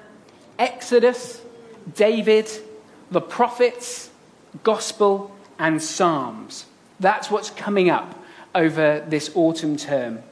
Exodus, 0.58 1.40
David, 1.94 2.50
the 3.10 3.20
prophets, 3.20 4.10
gospel, 4.62 5.34
and 5.58 5.82
psalms. 5.82 6.66
That's 7.00 7.30
what's 7.30 7.50
coming 7.50 7.88
up 7.88 8.22
over 8.54 9.04
this 9.08 9.30
autumn 9.34 9.76
term. 9.76 10.22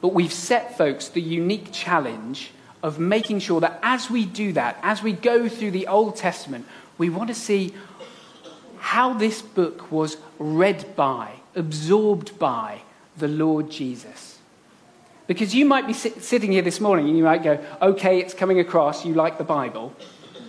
But 0.00 0.12
we've 0.14 0.32
set, 0.32 0.76
folks, 0.76 1.08
the 1.08 1.22
unique 1.22 1.72
challenge 1.72 2.50
of 2.82 2.98
making 2.98 3.38
sure 3.38 3.60
that 3.60 3.78
as 3.82 4.10
we 4.10 4.24
do 4.24 4.52
that, 4.52 4.78
as 4.82 5.02
we 5.02 5.12
go 5.12 5.48
through 5.48 5.70
the 5.70 5.86
Old 5.86 6.16
Testament, 6.16 6.66
we 6.98 7.08
want 7.08 7.28
to 7.28 7.34
see 7.34 7.72
how 8.78 9.12
this 9.12 9.42
book 9.42 9.90
was 9.92 10.16
read 10.38 10.96
by, 10.96 11.34
absorbed 11.54 12.38
by 12.38 12.82
the 13.16 13.28
Lord 13.28 13.70
Jesus. 13.70 14.38
Because 15.26 15.54
you 15.54 15.64
might 15.64 15.86
be 15.86 15.92
sit- 15.92 16.22
sitting 16.22 16.52
here 16.52 16.62
this 16.62 16.80
morning 16.80 17.08
and 17.08 17.16
you 17.16 17.24
might 17.24 17.42
go, 17.42 17.64
okay, 17.80 18.18
it's 18.18 18.34
coming 18.34 18.58
across, 18.58 19.04
you 19.04 19.14
like 19.14 19.38
the 19.38 19.44
Bible. 19.44 19.94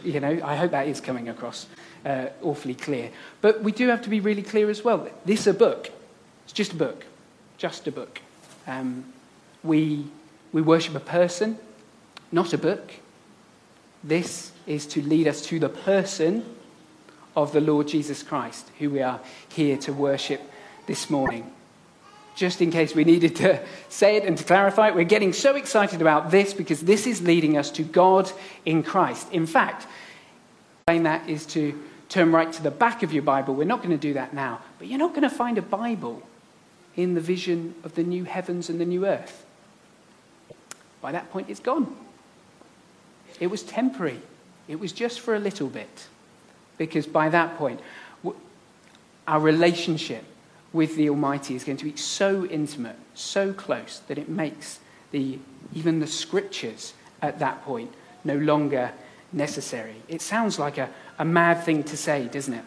You 0.03 0.19
know, 0.19 0.39
I 0.43 0.55
hope 0.55 0.71
that 0.71 0.87
is 0.87 0.99
coming 0.99 1.29
across 1.29 1.67
uh, 2.05 2.27
awfully 2.41 2.75
clear. 2.75 3.11
But 3.41 3.61
we 3.61 3.71
do 3.71 3.87
have 3.87 4.01
to 4.01 4.09
be 4.09 4.19
really 4.19 4.41
clear 4.41 4.69
as 4.69 4.83
well. 4.83 5.07
This 5.25 5.41
is 5.41 5.47
a 5.47 5.53
book. 5.53 5.91
It's 6.43 6.53
just 6.53 6.73
a 6.73 6.75
book. 6.75 7.05
Just 7.57 7.87
a 7.87 7.91
book. 7.91 8.19
Um, 8.67 9.05
we, 9.63 10.05
we 10.51 10.61
worship 10.61 10.95
a 10.95 10.99
person, 10.99 11.57
not 12.33 12.51
a 12.51 12.57
book. 12.57 12.91
This 14.03 14.51
is 14.65 14.85
to 14.87 15.01
lead 15.01 15.27
us 15.27 15.41
to 15.43 15.59
the 15.59 15.69
person 15.69 16.43
of 17.35 17.53
the 17.53 17.61
Lord 17.61 17.87
Jesus 17.87 18.23
Christ, 18.23 18.69
who 18.79 18.89
we 18.89 19.01
are 19.01 19.21
here 19.49 19.77
to 19.77 19.93
worship 19.93 20.41
this 20.87 21.09
morning. 21.09 21.51
Just 22.35 22.61
in 22.61 22.71
case 22.71 22.95
we 22.95 23.03
needed 23.03 23.35
to 23.37 23.61
say 23.89 24.17
it 24.17 24.25
and 24.25 24.37
to 24.37 24.43
clarify 24.43 24.89
it, 24.89 24.95
we're 24.95 25.03
getting 25.03 25.31
so 25.31 25.55
excited 25.55 26.01
about 26.01 26.31
this 26.31 26.53
because 26.53 26.81
this 26.81 27.05
is 27.05 27.21
leading 27.21 27.57
us 27.57 27.69
to 27.71 27.83
God 27.83 28.31
in 28.65 28.83
Christ. 28.83 29.31
In 29.31 29.45
fact, 29.45 29.87
saying 30.89 31.03
that 31.03 31.29
is 31.29 31.45
to 31.47 31.79
turn 32.09 32.31
right 32.31 32.51
to 32.51 32.63
the 32.63 32.71
back 32.71 33.03
of 33.03 33.13
your 33.13 33.23
Bible. 33.23 33.53
We're 33.53 33.63
not 33.63 33.79
going 33.79 33.91
to 33.91 33.97
do 33.97 34.13
that 34.13 34.33
now, 34.33 34.59
but 34.79 34.87
you're 34.87 34.99
not 34.99 35.11
going 35.11 35.23
to 35.23 35.29
find 35.29 35.57
a 35.57 35.61
Bible 35.61 36.21
in 36.95 37.13
the 37.13 37.21
vision 37.21 37.75
of 37.83 37.95
the 37.95 38.03
new 38.03 38.23
heavens 38.23 38.69
and 38.69 38.79
the 38.79 38.85
new 38.85 39.05
earth. 39.05 39.45
By 41.01 41.11
that 41.11 41.31
point, 41.31 41.49
it's 41.49 41.59
gone. 41.59 41.95
It 43.39 43.47
was 43.47 43.63
temporary, 43.63 44.19
it 44.67 44.79
was 44.79 44.91
just 44.91 45.19
for 45.19 45.35
a 45.35 45.39
little 45.39 45.67
bit. 45.67 46.07
Because 46.77 47.05
by 47.05 47.29
that 47.29 47.57
point, 47.57 47.79
our 49.27 49.39
relationship 49.39 50.23
with 50.71 50.95
the 50.95 51.09
Almighty 51.09 51.55
is 51.55 51.63
going 51.63 51.77
to 51.77 51.85
be 51.85 51.95
so 51.95 52.45
intimate, 52.45 52.95
so 53.13 53.53
close, 53.53 54.01
that 54.07 54.17
it 54.17 54.27
makes 54.27 54.79
the, 55.11 55.37
even 55.73 55.99
the 55.99 56.07
scriptures 56.07 56.93
at 57.21 57.39
that 57.39 57.63
point 57.63 57.93
no 58.23 58.35
longer 58.35 58.91
necessary. 59.31 59.95
It 60.07 60.21
sounds 60.21 60.57
like 60.57 60.77
a, 60.77 60.89
a 61.19 61.25
mad 61.25 61.63
thing 61.63 61.83
to 61.83 61.97
say, 61.97 62.27
doesn't 62.27 62.53
it? 62.53 62.65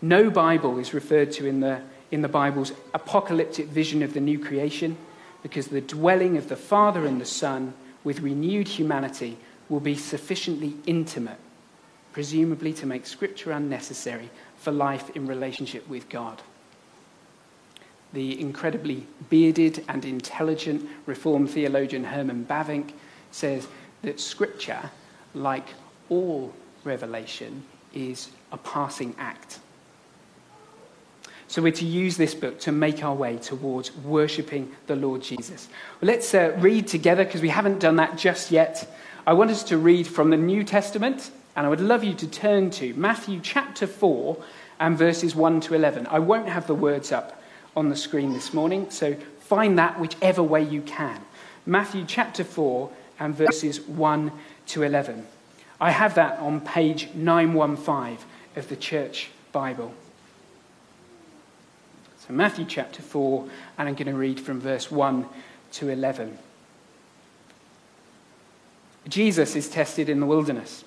No 0.00 0.30
Bible 0.30 0.78
is 0.78 0.94
referred 0.94 1.30
to 1.32 1.46
in 1.46 1.60
the, 1.60 1.80
in 2.10 2.22
the 2.22 2.28
Bible's 2.28 2.72
apocalyptic 2.94 3.68
vision 3.68 4.02
of 4.02 4.14
the 4.14 4.20
new 4.20 4.38
creation 4.38 4.96
because 5.42 5.68
the 5.68 5.80
dwelling 5.80 6.36
of 6.36 6.48
the 6.48 6.56
Father 6.56 7.06
and 7.06 7.20
the 7.20 7.26
Son 7.26 7.74
with 8.04 8.20
renewed 8.20 8.68
humanity 8.68 9.36
will 9.68 9.80
be 9.80 9.94
sufficiently 9.94 10.74
intimate 10.86 11.38
presumably 12.12 12.72
to 12.74 12.86
make 12.86 13.06
Scripture 13.06 13.52
unnecessary 13.52 14.30
for 14.56 14.70
life 14.70 15.10
in 15.16 15.26
relationship 15.26 15.88
with 15.88 16.08
God. 16.08 16.42
The 18.12 18.38
incredibly 18.38 19.06
bearded 19.30 19.84
and 19.88 20.04
intelligent 20.04 20.88
Reformed 21.06 21.50
theologian 21.50 22.04
Herman 22.04 22.44
Bavinck 22.44 22.92
says 23.30 23.66
that 24.02 24.20
Scripture, 24.20 24.90
like 25.34 25.66
all 26.10 26.52
revelation, 26.84 27.64
is 27.94 28.30
a 28.52 28.58
passing 28.58 29.14
act. 29.18 29.60
So 31.52 31.60
we're 31.60 31.72
to 31.72 31.84
use 31.84 32.16
this 32.16 32.34
book 32.34 32.58
to 32.60 32.72
make 32.72 33.04
our 33.04 33.14
way 33.14 33.36
towards 33.36 33.94
worshipping 33.94 34.72
the 34.86 34.96
Lord 34.96 35.20
Jesus. 35.20 35.68
Well, 36.00 36.10
let's 36.10 36.32
uh, 36.32 36.56
read 36.58 36.86
together 36.86 37.26
because 37.26 37.42
we 37.42 37.50
haven't 37.50 37.78
done 37.78 37.96
that 37.96 38.16
just 38.16 38.50
yet. 38.50 38.90
I 39.26 39.34
want 39.34 39.50
us 39.50 39.62
to 39.64 39.76
read 39.76 40.06
from 40.06 40.30
the 40.30 40.38
New 40.38 40.64
Testament 40.64 41.30
and 41.54 41.66
I 41.66 41.68
would 41.68 41.82
love 41.82 42.04
you 42.04 42.14
to 42.14 42.26
turn 42.26 42.70
to 42.70 42.94
Matthew 42.94 43.38
chapter 43.42 43.86
4 43.86 44.42
and 44.80 44.96
verses 44.96 45.34
1 45.34 45.60
to 45.60 45.74
11. 45.74 46.06
I 46.06 46.20
won't 46.20 46.48
have 46.48 46.66
the 46.66 46.74
words 46.74 47.12
up 47.12 47.42
on 47.76 47.90
the 47.90 47.96
screen 47.96 48.32
this 48.32 48.54
morning, 48.54 48.88
so 48.88 49.14
find 49.40 49.78
that 49.78 50.00
whichever 50.00 50.42
way 50.42 50.62
you 50.62 50.80
can. 50.80 51.20
Matthew 51.66 52.06
chapter 52.06 52.44
4 52.44 52.90
and 53.20 53.34
verses 53.34 53.78
1 53.82 54.32
to 54.68 54.84
11. 54.84 55.26
I 55.78 55.90
have 55.90 56.14
that 56.14 56.38
on 56.38 56.62
page 56.62 57.10
915 57.12 58.16
of 58.56 58.70
the 58.70 58.76
Church 58.76 59.28
Bible. 59.52 59.92
Matthew 62.36 62.64
chapter 62.64 63.02
4, 63.02 63.48
and 63.78 63.88
I'm 63.88 63.94
going 63.94 64.06
to 64.06 64.14
read 64.14 64.40
from 64.40 64.60
verse 64.60 64.90
1 64.90 65.26
to 65.72 65.88
11. 65.88 66.38
Jesus 69.08 69.56
is 69.56 69.68
tested 69.68 70.08
in 70.08 70.20
the 70.20 70.26
wilderness. 70.26 70.84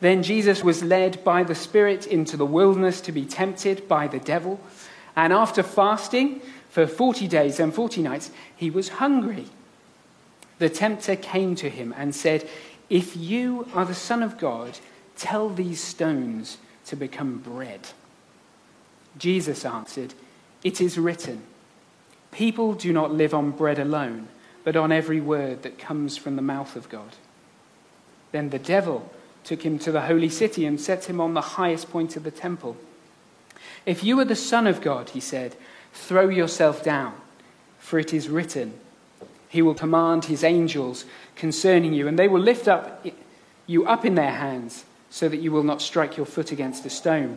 Then 0.00 0.22
Jesus 0.22 0.64
was 0.64 0.82
led 0.82 1.22
by 1.24 1.42
the 1.42 1.54
Spirit 1.54 2.06
into 2.06 2.36
the 2.36 2.46
wilderness 2.46 3.00
to 3.02 3.12
be 3.12 3.24
tempted 3.24 3.86
by 3.88 4.08
the 4.08 4.18
devil. 4.18 4.60
And 5.14 5.32
after 5.32 5.62
fasting 5.62 6.40
for 6.70 6.86
40 6.86 7.28
days 7.28 7.60
and 7.60 7.72
40 7.72 8.02
nights, 8.02 8.30
he 8.56 8.70
was 8.70 8.88
hungry. 8.88 9.46
The 10.58 10.68
tempter 10.68 11.16
came 11.16 11.54
to 11.56 11.70
him 11.70 11.94
and 11.96 12.14
said, 12.14 12.48
If 12.90 13.16
you 13.16 13.68
are 13.74 13.84
the 13.84 13.94
Son 13.94 14.22
of 14.22 14.38
God, 14.38 14.78
tell 15.16 15.48
these 15.48 15.80
stones 15.80 16.58
to 16.86 16.96
become 16.96 17.38
bread. 17.38 17.88
Jesus 19.18 19.64
answered, 19.64 20.14
It 20.64 20.80
is 20.80 20.98
written, 20.98 21.42
People 22.30 22.74
do 22.74 22.92
not 22.92 23.12
live 23.12 23.34
on 23.34 23.50
bread 23.50 23.78
alone, 23.78 24.28
but 24.64 24.76
on 24.76 24.92
every 24.92 25.20
word 25.20 25.62
that 25.62 25.78
comes 25.78 26.16
from 26.16 26.36
the 26.36 26.42
mouth 26.42 26.76
of 26.76 26.88
God. 26.88 27.16
Then 28.30 28.50
the 28.50 28.58
devil 28.58 29.10
took 29.44 29.62
him 29.62 29.78
to 29.80 29.92
the 29.92 30.02
holy 30.02 30.28
city 30.28 30.64
and 30.64 30.80
set 30.80 31.06
him 31.06 31.20
on 31.20 31.34
the 31.34 31.40
highest 31.40 31.90
point 31.90 32.16
of 32.16 32.22
the 32.22 32.30
temple. 32.30 32.76
If 33.84 34.04
you 34.04 34.18
are 34.20 34.24
the 34.24 34.36
Son 34.36 34.66
of 34.66 34.80
God, 34.80 35.10
he 35.10 35.20
said, 35.20 35.56
throw 35.92 36.28
yourself 36.28 36.82
down, 36.82 37.14
for 37.78 37.98
it 37.98 38.12
is 38.12 38.28
written, 38.28 38.78
He 39.48 39.62
will 39.62 39.74
command 39.74 40.26
His 40.26 40.44
angels 40.44 41.04
concerning 41.36 41.92
you, 41.92 42.08
and 42.08 42.18
they 42.18 42.28
will 42.28 42.40
lift 42.40 42.68
up 42.68 43.06
you 43.66 43.86
up 43.86 44.04
in 44.04 44.14
their 44.16 44.32
hands, 44.32 44.84
so 45.10 45.28
that 45.28 45.40
you 45.40 45.52
will 45.52 45.62
not 45.62 45.80
strike 45.80 46.16
your 46.16 46.26
foot 46.26 46.52
against 46.52 46.84
a 46.84 46.90
stone. 46.90 47.36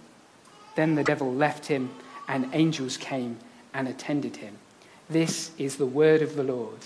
Then 0.75 0.95
the 0.95 1.03
devil 1.03 1.33
left 1.33 1.65
him, 1.65 1.89
and 2.27 2.49
angels 2.53 2.97
came 2.97 3.37
and 3.73 3.87
attended 3.87 4.37
him. 4.37 4.57
This 5.09 5.51
is 5.57 5.75
the 5.75 5.85
word 5.85 6.21
of 6.21 6.35
the 6.35 6.43
Lord. 6.43 6.79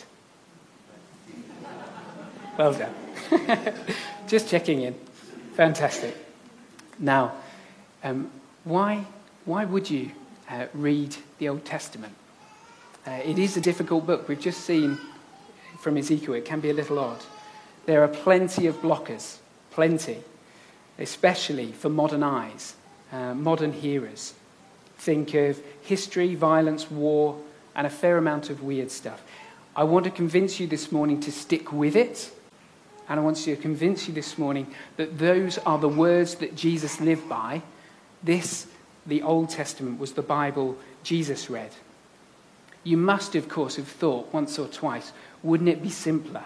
Well 2.58 2.74
done. 2.74 2.94
Just 4.27 4.50
checking 4.50 4.82
in. 4.82 4.96
Fantastic. 5.54 6.15
Now, 6.98 7.34
um, 8.04 8.32
why, 8.63 9.06
why 9.46 9.65
would 9.65 9.89
you 9.89 10.12
uh, 10.50 10.68
read 10.74 11.15
the 11.39 11.50
Old 11.50 11.65
Testament. 11.65 12.13
Uh, 13.06 13.20
it 13.24 13.38
is 13.38 13.58
a 13.58 13.62
difficult 13.62 14.06
book. 14.06 14.27
We've 14.27 14.39
just 14.39 14.62
seen 14.62 14.98
from 15.80 15.98
Ezekiel, 15.98 16.34
it 16.34 16.46
can 16.46 16.60
be 16.60 16.70
a 16.70 16.74
little 16.74 16.98
odd. 16.98 17.24
There 17.86 18.04
are 18.04 18.08
plenty 18.08 18.65
of 18.68 18.82
blockers, 18.82 19.38
plenty, 19.72 20.18
especially 20.98 21.72
for 21.72 21.89
modern 21.89 22.24
eyes, 22.24 22.74
uh, 23.15 23.34
modern 23.34 23.72
hearers. 23.72 24.34
Think 24.98 25.34
of 25.36 25.62
history, 25.81 26.36
violence, 26.36 26.91
war, 26.91 27.38
and 27.75 27.88
a 27.88 27.89
fair 27.89 28.17
amount 28.17 28.50
of 28.50 28.62
weird 28.62 28.91
stuff. 28.91 29.24
I 29.75 29.84
want 29.84 30.05
to 30.05 30.12
convince 30.12 30.60
you 30.60 30.67
this 30.67 30.91
morning 30.91 31.19
to 31.22 31.31
stick 31.31 31.72
with 31.72 31.95
it. 31.95 32.31
And 33.07 33.19
I 33.19 33.24
want 33.24 33.38
to 33.38 33.55
convince 33.55 34.07
you 34.07 34.13
this 34.13 34.38
morning 34.38 34.67
that 34.98 35.17
those 35.17 35.57
are 35.60 35.77
the 35.77 35.89
words 35.89 36.36
that 36.36 36.55
Jesus 36.55 37.00
lived 37.00 37.29
by. 37.29 37.62
This, 38.24 38.67
the 39.05 39.22
Old 39.22 39.50
Testament, 39.50 40.00
was 40.00 40.13
the 40.13 40.22
Bible 40.22 40.77
Jesus 41.03 41.50
read. 41.50 41.72
You 42.84 42.98
must, 42.98 43.36
of 43.36 43.48
course, 43.48 43.75
have 43.75 43.88
thought 43.88 44.34
once 44.34 44.60
or 44.60 44.67
twice 44.67 45.12
wouldn't 45.43 45.69
it 45.69 45.84
be 45.84 45.89
simpler? 45.89 46.43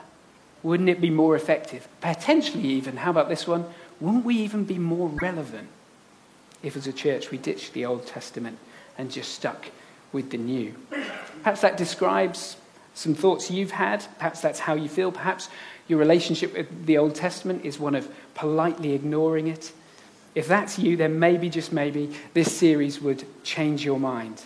Wouldn't 0.61 0.89
it 0.89 0.99
be 0.99 1.09
more 1.09 1.35
effective? 1.35 1.87
Potentially, 2.01 2.67
even, 2.67 2.97
how 2.97 3.11
about 3.11 3.29
this 3.29 3.47
one? 3.47 3.65
Wouldn't 4.01 4.25
we 4.25 4.35
even 4.35 4.65
be 4.65 4.77
more 4.77 5.07
relevant 5.07 5.69
if, 6.63 6.75
as 6.75 6.87
a 6.87 6.93
church, 6.93 7.31
we 7.31 7.37
ditched 7.37 7.73
the 7.73 7.85
Old 7.85 8.05
Testament 8.05 8.57
and 8.97 9.11
just 9.11 9.33
stuck 9.33 9.67
with 10.11 10.31
the 10.31 10.37
new? 10.37 10.75
Perhaps 11.43 11.61
that 11.61 11.77
describes 11.77 12.57
some 12.93 13.15
thoughts 13.15 13.49
you've 13.49 13.71
had. 13.71 14.05
Perhaps 14.17 14.41
that's 14.41 14.59
how 14.59 14.73
you 14.73 14.89
feel. 14.89 15.11
Perhaps 15.11 15.49
your 15.87 15.99
relationship 15.99 16.55
with 16.55 16.85
the 16.85 16.97
Old 16.97 17.15
Testament 17.15 17.63
is 17.63 17.79
one 17.79 17.95
of 17.95 18.09
politely 18.35 18.93
ignoring 18.93 19.47
it. 19.47 19.71
If 20.35 20.47
that's 20.47 20.77
you, 20.77 20.97
then 20.97 21.17
maybe, 21.17 21.49
just 21.49 21.73
maybe, 21.73 22.15
this 22.33 22.55
series 22.55 23.01
would 23.01 23.25
change 23.43 23.83
your 23.83 23.99
mind. 23.99 24.43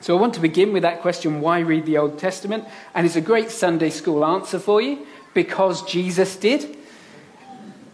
So 0.00 0.16
I 0.16 0.20
want 0.20 0.34
to 0.34 0.40
begin 0.40 0.72
with 0.72 0.82
that 0.82 1.00
question 1.00 1.40
why 1.40 1.58
read 1.60 1.86
the 1.86 1.98
Old 1.98 2.18
Testament? 2.18 2.64
And 2.94 3.04
it's 3.04 3.16
a 3.16 3.20
great 3.20 3.50
Sunday 3.50 3.90
school 3.90 4.24
answer 4.24 4.60
for 4.60 4.80
you 4.80 5.06
because 5.34 5.82
Jesus 5.82 6.36
did. 6.36 6.76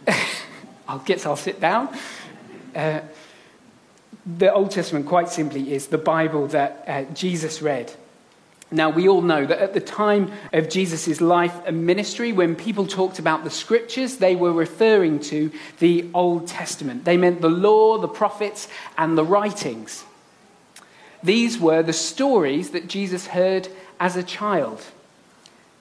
I 0.09 0.99
guess 1.07 1.25
I'll 1.25 1.37
sit 1.37 1.61
down. 1.61 1.97
Uh, 2.75 3.01
the 4.27 4.53
Old 4.53 4.71
Testament, 4.71 5.07
quite 5.07 5.29
simply, 5.29 5.73
is 5.73 5.89
the 5.89 5.99
Bible 5.99 6.47
that 6.49 6.85
uh, 6.87 7.03
Jesus 7.15 7.61
read. 7.61 7.93
Now, 8.71 8.91
we 8.91 9.09
all 9.09 9.21
know 9.21 9.45
that 9.47 9.59
at 9.59 9.75
the 9.75 9.81
time 9.81 10.33
of 10.53 10.69
Jesus' 10.69 11.21
life 11.21 11.55
and 11.67 11.87
ministry, 11.87 12.33
when 12.33 12.57
people 12.57 12.87
talked 12.87 13.19
about 13.19 13.45
the 13.45 13.51
scriptures, 13.51 14.17
they 14.17 14.35
were 14.35 14.53
referring 14.53 15.21
to 15.21 15.53
the 15.79 16.09
Old 16.15 16.49
Testament. 16.49 17.05
They 17.05 17.17
meant 17.17 17.41
the 17.41 17.51
law, 17.51 17.99
the 17.99 18.09
prophets, 18.09 18.69
and 18.99 19.17
the 19.17 19.25
writings. 19.25 20.05
These 21.23 21.59
were 21.59 21.83
the 21.83 21.93
stories 21.93 22.71
that 22.71 22.89
Jesus 22.89 23.29
heard 23.29 23.69
as 24.01 24.17
a 24.17 24.23
child. 24.23 24.83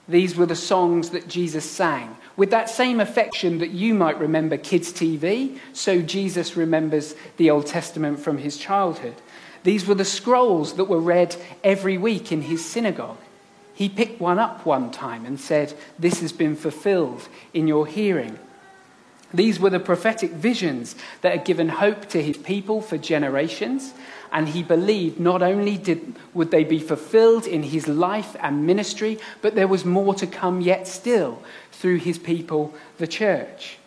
These 0.08 0.36
were 0.36 0.46
the 0.46 0.54
songs 0.54 1.10
that 1.10 1.28
Jesus 1.28 1.68
sang. 1.68 2.16
With 2.36 2.50
that 2.50 2.68
same 2.68 3.00
affection 3.00 3.58
that 3.58 3.70
you 3.70 3.94
might 3.94 4.18
remember 4.18 4.56
kids' 4.56 4.92
TV, 4.92 5.58
so 5.72 6.02
Jesus 6.02 6.56
remembers 6.56 7.14
the 7.36 7.50
Old 7.50 7.66
Testament 7.66 8.18
from 8.18 8.38
his 8.38 8.56
childhood. 8.56 9.14
These 9.62 9.86
were 9.86 9.94
the 9.94 10.04
scrolls 10.04 10.74
that 10.74 10.84
were 10.84 11.00
read 11.00 11.36
every 11.62 11.96
week 11.96 12.32
in 12.32 12.42
his 12.42 12.64
synagogue. 12.64 13.18
He 13.72 13.88
picked 13.88 14.20
one 14.20 14.38
up 14.38 14.66
one 14.66 14.90
time 14.90 15.24
and 15.24 15.38
said, 15.38 15.74
This 15.98 16.20
has 16.20 16.32
been 16.32 16.54
fulfilled 16.54 17.28
in 17.52 17.66
your 17.66 17.86
hearing. 17.86 18.38
These 19.34 19.58
were 19.58 19.70
the 19.70 19.80
prophetic 19.80 20.30
visions 20.30 20.94
that 21.22 21.32
had 21.32 21.44
given 21.44 21.68
hope 21.68 22.08
to 22.10 22.22
his 22.22 22.36
people 22.36 22.80
for 22.80 22.96
generations, 22.96 23.92
and 24.30 24.48
he 24.48 24.62
believed 24.62 25.18
not 25.18 25.42
only 25.42 25.76
did, 25.76 26.14
would 26.32 26.52
they 26.52 26.62
be 26.62 26.78
fulfilled 26.78 27.46
in 27.46 27.64
his 27.64 27.88
life 27.88 28.36
and 28.40 28.64
ministry, 28.64 29.18
but 29.42 29.56
there 29.56 29.68
was 29.68 29.84
more 29.84 30.14
to 30.14 30.26
come 30.26 30.60
yet 30.60 30.86
still 30.86 31.42
through 31.72 31.96
his 31.96 32.16
people, 32.16 32.72
the 32.98 33.08
church. 33.08 33.78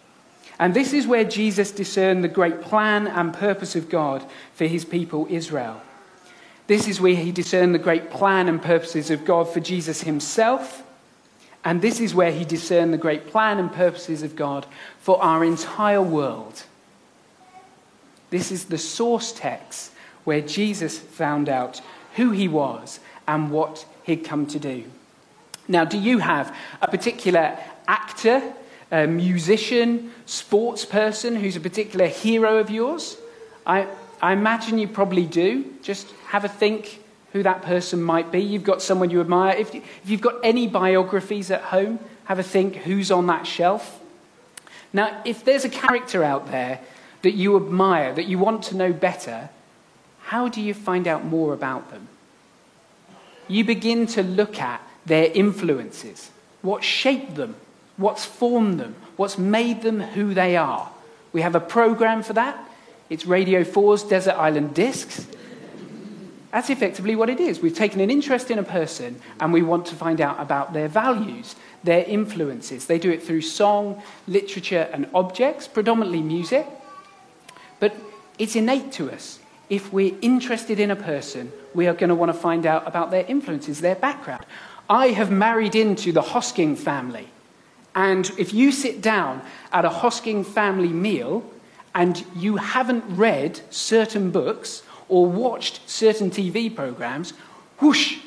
And 0.59 0.73
this 0.73 0.91
is 0.91 1.07
where 1.07 1.23
Jesus 1.23 1.71
discerned 1.71 2.23
the 2.23 2.29
great 2.29 2.61
plan 2.61 3.07
and 3.07 3.33
purpose 3.33 3.75
of 3.75 3.89
God 3.89 4.25
for 4.53 4.65
his 4.65 4.83
people, 4.83 5.27
Israel. 5.29 5.81
This 6.67 6.89
is 6.89 6.99
where 6.99 7.15
he 7.15 7.31
discerned 7.31 7.73
the 7.73 7.79
great 7.79 8.09
plan 8.09 8.49
and 8.49 8.61
purposes 8.61 9.09
of 9.09 9.23
God 9.23 9.47
for 9.47 9.61
Jesus 9.61 10.01
himself 10.01 10.83
and 11.67 11.81
this 11.81 11.99
is 11.99 12.15
where 12.15 12.31
he 12.31 12.45
discerned 12.45 12.93
the 12.93 12.97
great 12.97 13.27
plan 13.27 13.59
and 13.59 13.69
purposes 13.69 14.23
of 14.23 14.37
God 14.37 14.65
for 15.01 15.21
our 15.21 15.43
entire 15.43 16.01
world. 16.01 16.63
This 18.29 18.53
is 18.53 18.65
the 18.65 18.77
source 18.77 19.33
text 19.33 19.91
where 20.23 20.39
Jesus 20.39 20.97
found 20.97 21.49
out 21.49 21.81
who 22.15 22.31
he 22.31 22.47
was 22.47 23.01
and 23.27 23.51
what 23.51 23.85
he'd 24.03 24.23
come 24.23 24.47
to 24.47 24.59
do. 24.59 24.85
Now, 25.67 25.83
do 25.83 25.97
you 25.97 26.19
have 26.19 26.55
a 26.81 26.87
particular 26.87 27.59
actor, 27.85 28.41
a 28.89 29.05
musician, 29.05 30.13
sports 30.25 30.85
person 30.85 31.35
who's 31.35 31.57
a 31.57 31.59
particular 31.59 32.07
hero 32.07 32.59
of 32.59 32.69
yours? 32.69 33.17
I, 33.65 33.87
I 34.21 34.31
imagine 34.31 34.77
you 34.77 34.87
probably 34.87 35.25
do. 35.25 35.65
Just 35.81 36.11
have 36.27 36.45
a 36.45 36.49
think 36.49 37.03
who 37.37 37.43
that 37.43 37.61
person 37.61 38.01
might 38.01 38.31
be. 38.31 38.41
You've 38.41 38.63
got 38.63 38.81
someone 38.81 39.11
you 39.11 39.21
admire. 39.21 39.55
If, 39.55 39.75
if 39.75 40.09
you've 40.09 40.21
got 40.21 40.35
any 40.43 40.67
biographies 40.67 41.51
at 41.51 41.61
home, 41.61 41.99
have 42.25 42.39
a 42.39 42.43
think 42.43 42.77
who's 42.77 43.11
on 43.11 43.27
that 43.27 43.45
shelf. 43.45 44.01
Now, 44.91 45.21
if 45.23 45.45
there's 45.45 45.63
a 45.63 45.69
character 45.69 46.23
out 46.23 46.49
there 46.49 46.79
that 47.21 47.33
you 47.33 47.55
admire, 47.55 48.11
that 48.15 48.25
you 48.25 48.39
want 48.39 48.63
to 48.63 48.75
know 48.75 48.91
better, 48.91 49.49
how 50.23 50.47
do 50.49 50.59
you 50.59 50.73
find 50.73 51.07
out 51.07 51.23
more 51.25 51.53
about 51.53 51.91
them? 51.91 52.07
You 53.47 53.63
begin 53.63 54.07
to 54.07 54.23
look 54.23 54.59
at 54.59 54.81
their 55.05 55.31
influences, 55.31 56.31
what 56.63 56.83
shaped 56.83 57.35
them, 57.35 57.55
what's 57.97 58.25
formed 58.25 58.79
them, 58.79 58.95
what's 59.15 59.37
made 59.37 59.83
them 59.83 59.99
who 59.99 60.33
they 60.33 60.57
are. 60.57 60.89
We 61.33 61.41
have 61.41 61.53
a 61.53 61.59
program 61.59 62.23
for 62.23 62.33
that. 62.33 62.57
It's 63.11 63.27
Radio 63.27 63.63
4's 63.63 64.03
Desert 64.03 64.33
Island 64.33 64.73
Discs. 64.73 65.27
That's 66.51 66.69
effectively 66.69 67.15
what 67.15 67.29
it 67.29 67.39
is. 67.39 67.59
We've 67.59 67.75
taken 67.75 67.99
an 67.99 68.09
interest 68.09 68.49
in 68.49 68.57
a 68.57 68.63
person 68.63 69.19
and 69.39 69.51
we 69.51 69.61
want 69.61 69.85
to 69.87 69.95
find 69.95 70.21
out 70.21 70.39
about 70.39 70.73
their 70.73 70.87
values, 70.87 71.55
their 71.83 72.05
influences. 72.05 72.85
They 72.85 72.99
do 72.99 73.11
it 73.11 73.21
through 73.21 73.41
song, 73.41 74.01
literature, 74.27 74.89
and 74.93 75.09
objects, 75.13 75.67
predominantly 75.67 76.21
music. 76.21 76.65
But 77.79 77.95
it's 78.39 78.55
innate 78.55 78.91
to 78.93 79.11
us. 79.11 79.39
If 79.69 79.91
we're 79.91 80.15
interested 80.21 80.79
in 80.79 80.89
a 80.89 80.95
person, 80.95 81.51
we 81.73 81.87
are 81.87 81.93
going 81.93 82.09
to 82.09 82.15
want 82.15 82.31
to 82.31 82.37
find 82.37 82.65
out 82.65 82.87
about 82.87 83.11
their 83.11 83.25
influences, 83.27 83.81
their 83.81 83.95
background. 83.95 84.45
I 84.89 85.07
have 85.07 85.29
married 85.29 85.75
into 85.75 86.13
the 86.13 86.21
Hosking 86.21 86.77
family. 86.77 87.27
And 87.93 88.31
if 88.37 88.53
you 88.53 88.71
sit 88.71 89.01
down 89.01 89.41
at 89.73 89.83
a 89.83 89.89
Hosking 89.89 90.45
family 90.45 90.87
meal 90.87 91.43
and 91.93 92.23
you 92.35 92.55
haven't 92.55 93.03
read 93.09 93.59
certain 93.69 94.31
books, 94.31 94.83
or 95.09 95.25
watched 95.25 95.87
certain 95.89 96.29
TV 96.31 96.73
programs, 96.73 97.33
whoosh, 97.79 98.19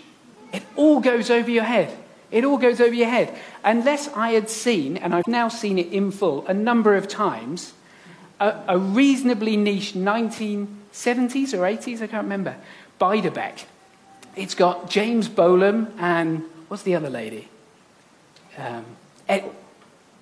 it 0.53 0.63
all 0.77 1.01
goes 1.01 1.31
over 1.31 1.51
your 1.51 1.65
head. 1.65 1.97
It 2.31 2.45
all 2.45 2.59
goes 2.59 2.81
over 2.81 2.95
your 2.95 3.09
head. 3.09 3.37
Unless 3.65 4.09
I 4.15 4.31
had 4.31 4.49
seen, 4.49 4.97
and 4.97 5.15
I've 5.15 5.27
now 5.27 5.49
seen 5.49 5.79
it 5.79 5.93
in 5.93 6.11
full 6.11 6.47
a 6.47 6.55
number 6.55 6.95
of 6.95 7.09
times, 7.09 7.73
a, 8.39 8.55
a 8.69 8.79
reasonably 8.79 9.57
niche 9.57 9.93
1970s 9.95 11.55
or 11.55 11.59
80s, 11.59 12.03
I 12.03 12.07
can't 12.07 12.25
remember, 12.25 12.57
Beiderbecke. 13.01 13.65
It's 14.37 14.55
got 14.55 14.89
James 14.89 15.29
Bolam 15.29 15.91
and 15.99 16.45
what's 16.69 16.85
the 16.85 16.95
other 16.95 17.11
lady? 17.11 17.49
Um, 18.57 18.85
Ed, 19.29 19.45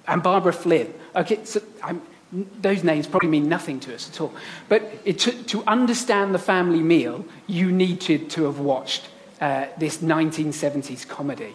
and 0.06 0.22
Barbara 0.22 0.52
Flynn. 0.52 0.92
Okay, 1.14 1.44
so 1.44 1.60
I'm, 1.82 2.00
those 2.32 2.84
names 2.84 3.06
probably 3.06 3.28
mean 3.28 3.48
nothing 3.48 3.80
to 3.80 3.94
us 3.94 4.08
at 4.10 4.20
all. 4.20 4.34
But 4.68 4.82
it, 5.04 5.18
to, 5.20 5.32
to, 5.44 5.64
understand 5.66 6.34
the 6.34 6.38
family 6.38 6.80
meal, 6.82 7.24
you 7.46 7.72
need 7.72 8.00
to, 8.02 8.18
to 8.18 8.44
have 8.44 8.58
watched 8.58 9.08
uh, 9.40 9.66
this 9.78 9.98
1970s 9.98 11.08
comedy. 11.08 11.54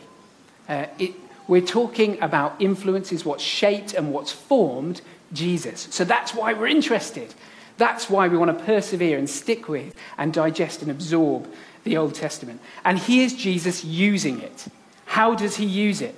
Uh, 0.68 0.88
it, 0.98 1.14
we're 1.48 1.62
talking 1.62 2.22
about 2.22 2.60
influences, 2.60 3.26
what's 3.26 3.44
shaped 3.44 3.94
and 3.94 4.14
what's 4.14 4.32
formed 4.32 5.02
Jesus. 5.34 5.88
So 5.92 6.04
that's 6.04 6.34
why 6.34 6.54
we're 6.54 6.68
interested. 6.68 7.34
That's 7.78 8.10
why 8.10 8.28
we 8.28 8.38
want 8.38 8.58
to 8.58 8.64
persevere 8.66 9.18
and 9.18 9.30
stick 9.30 9.68
with 9.68 9.96
and 10.18 10.34
digest 10.34 10.82
and 10.82 10.90
absorb 10.90 11.54
the 11.84 11.98
Old 11.98 12.16
Testament. 12.16 12.62
And 12.86 12.98
here's 12.98 13.34
Jesus 13.34 13.84
using 13.84 14.40
it. 14.40 14.66
How 15.06 15.36
does 15.36 15.58
he 15.58 15.66
use 15.66 16.02
it? 16.02 16.16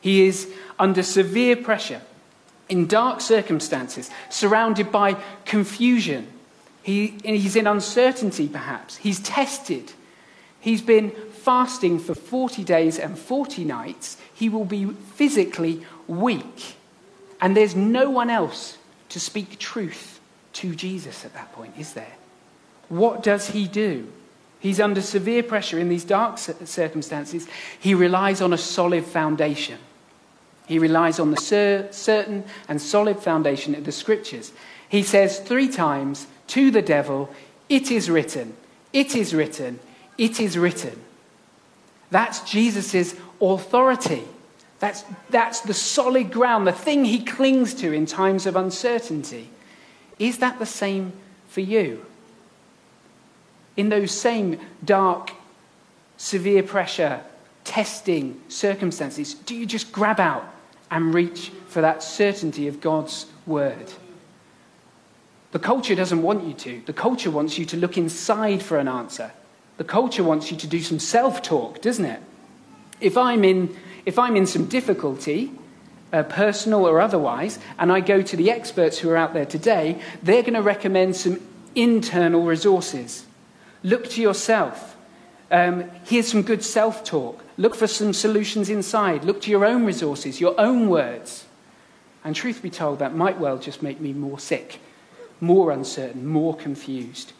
He 0.00 0.26
is 0.26 0.52
under 0.78 1.02
severe 1.02 1.56
pressure 1.56 2.02
in 2.68 2.86
dark 2.86 3.20
circumstances, 3.20 4.10
surrounded 4.28 4.90
by 4.90 5.16
confusion. 5.44 6.26
He, 6.82 7.18
he's 7.22 7.56
in 7.56 7.66
uncertainty, 7.66 8.48
perhaps. 8.48 8.96
He's 8.96 9.20
tested. 9.20 9.92
He's 10.60 10.82
been 10.82 11.10
fasting 11.10 11.98
for 11.98 12.14
40 12.14 12.64
days 12.64 12.98
and 12.98 13.18
40 13.18 13.64
nights. 13.64 14.16
He 14.34 14.48
will 14.48 14.64
be 14.64 14.86
physically 14.86 15.84
weak. 16.06 16.76
And 17.40 17.56
there's 17.56 17.76
no 17.76 18.10
one 18.10 18.30
else 18.30 18.78
to 19.10 19.20
speak 19.20 19.58
truth 19.58 20.20
to 20.54 20.74
Jesus 20.74 21.24
at 21.24 21.34
that 21.34 21.52
point, 21.52 21.74
is 21.78 21.92
there? 21.92 22.14
What 22.88 23.22
does 23.22 23.50
he 23.50 23.68
do? 23.68 24.10
He's 24.58 24.80
under 24.80 25.02
severe 25.02 25.42
pressure 25.42 25.78
in 25.78 25.88
these 25.88 26.04
dark 26.04 26.38
circumstances. 26.38 27.46
He 27.78 27.94
relies 27.94 28.40
on 28.40 28.52
a 28.52 28.58
solid 28.58 29.04
foundation. 29.04 29.78
He 30.66 30.78
relies 30.78 31.20
on 31.20 31.30
the 31.30 31.88
certain 31.90 32.44
and 32.68 32.82
solid 32.82 33.20
foundation 33.20 33.74
of 33.74 33.84
the 33.84 33.92
scriptures. 33.92 34.52
He 34.88 35.02
says 35.02 35.38
three 35.38 35.68
times 35.68 36.26
to 36.48 36.70
the 36.70 36.82
devil, 36.82 37.30
It 37.68 37.90
is 37.90 38.10
written, 38.10 38.56
it 38.92 39.14
is 39.14 39.32
written, 39.32 39.78
it 40.18 40.40
is 40.40 40.58
written. 40.58 41.00
That's 42.10 42.40
Jesus' 42.40 43.14
authority. 43.40 44.24
That's, 44.78 45.04
that's 45.30 45.60
the 45.60 45.74
solid 45.74 46.30
ground, 46.30 46.66
the 46.66 46.72
thing 46.72 47.04
he 47.04 47.24
clings 47.24 47.72
to 47.74 47.92
in 47.92 48.04
times 48.04 48.46
of 48.46 48.56
uncertainty. 48.56 49.48
Is 50.18 50.38
that 50.38 50.58
the 50.58 50.66
same 50.66 51.12
for 51.48 51.60
you? 51.60 52.04
In 53.76 53.88
those 53.88 54.10
same 54.10 54.60
dark, 54.84 55.32
severe 56.16 56.62
pressure, 56.62 57.20
testing 57.64 58.40
circumstances, 58.48 59.34
do 59.34 59.54
you 59.54 59.66
just 59.66 59.92
grab 59.92 60.20
out 60.20 60.46
and 60.90 61.14
reach 61.14 61.50
for 61.68 61.80
that 61.80 62.02
certainty 62.02 62.68
of 62.68 62.80
God's 62.80 63.26
word? 63.46 63.92
The 65.52 65.58
culture 65.58 65.94
doesn't 65.94 66.22
want 66.22 66.44
you 66.44 66.54
to. 66.54 66.82
The 66.86 66.92
culture 66.92 67.30
wants 67.30 67.58
you 67.58 67.64
to 67.66 67.76
look 67.76 67.96
inside 67.96 68.62
for 68.62 68.78
an 68.78 68.88
answer. 68.88 69.32
The 69.76 69.84
culture 69.84 70.24
wants 70.24 70.50
you 70.50 70.56
to 70.58 70.66
do 70.66 70.80
some 70.80 70.98
self 70.98 71.42
talk, 71.42 71.80
doesn't 71.80 72.04
it? 72.04 72.20
If 73.00 73.16
I'm 73.16 73.44
in, 73.44 73.76
if 74.04 74.18
I'm 74.18 74.36
in 74.36 74.46
some 74.46 74.66
difficulty, 74.66 75.52
uh, 76.12 76.22
personal 76.22 76.86
or 76.86 77.00
otherwise, 77.00 77.58
and 77.78 77.92
I 77.92 78.00
go 78.00 78.22
to 78.22 78.36
the 78.36 78.50
experts 78.50 78.98
who 78.98 79.10
are 79.10 79.16
out 79.16 79.34
there 79.34 79.46
today, 79.46 80.00
they're 80.22 80.42
going 80.42 80.54
to 80.54 80.62
recommend 80.62 81.16
some 81.16 81.40
internal 81.74 82.44
resources. 82.44 83.26
Look 83.82 84.08
to 84.10 84.22
yourself. 84.22 84.95
Um, 85.50 85.90
here's 86.04 86.28
some 86.28 86.42
good 86.42 86.64
self 86.64 87.04
talk. 87.04 87.44
Look 87.56 87.74
for 87.74 87.86
some 87.86 88.12
solutions 88.12 88.68
inside. 88.68 89.24
Look 89.24 89.40
to 89.42 89.50
your 89.50 89.64
own 89.64 89.84
resources, 89.84 90.40
your 90.40 90.58
own 90.60 90.88
words. 90.88 91.44
And 92.24 92.34
truth 92.34 92.60
be 92.60 92.70
told, 92.70 92.98
that 92.98 93.14
might 93.14 93.38
well 93.38 93.56
just 93.56 93.82
make 93.82 94.00
me 94.00 94.12
more 94.12 94.40
sick 94.40 94.80
more 95.40 95.70
uncertain, 95.70 96.26
more 96.26 96.54
confused. 96.54 97.32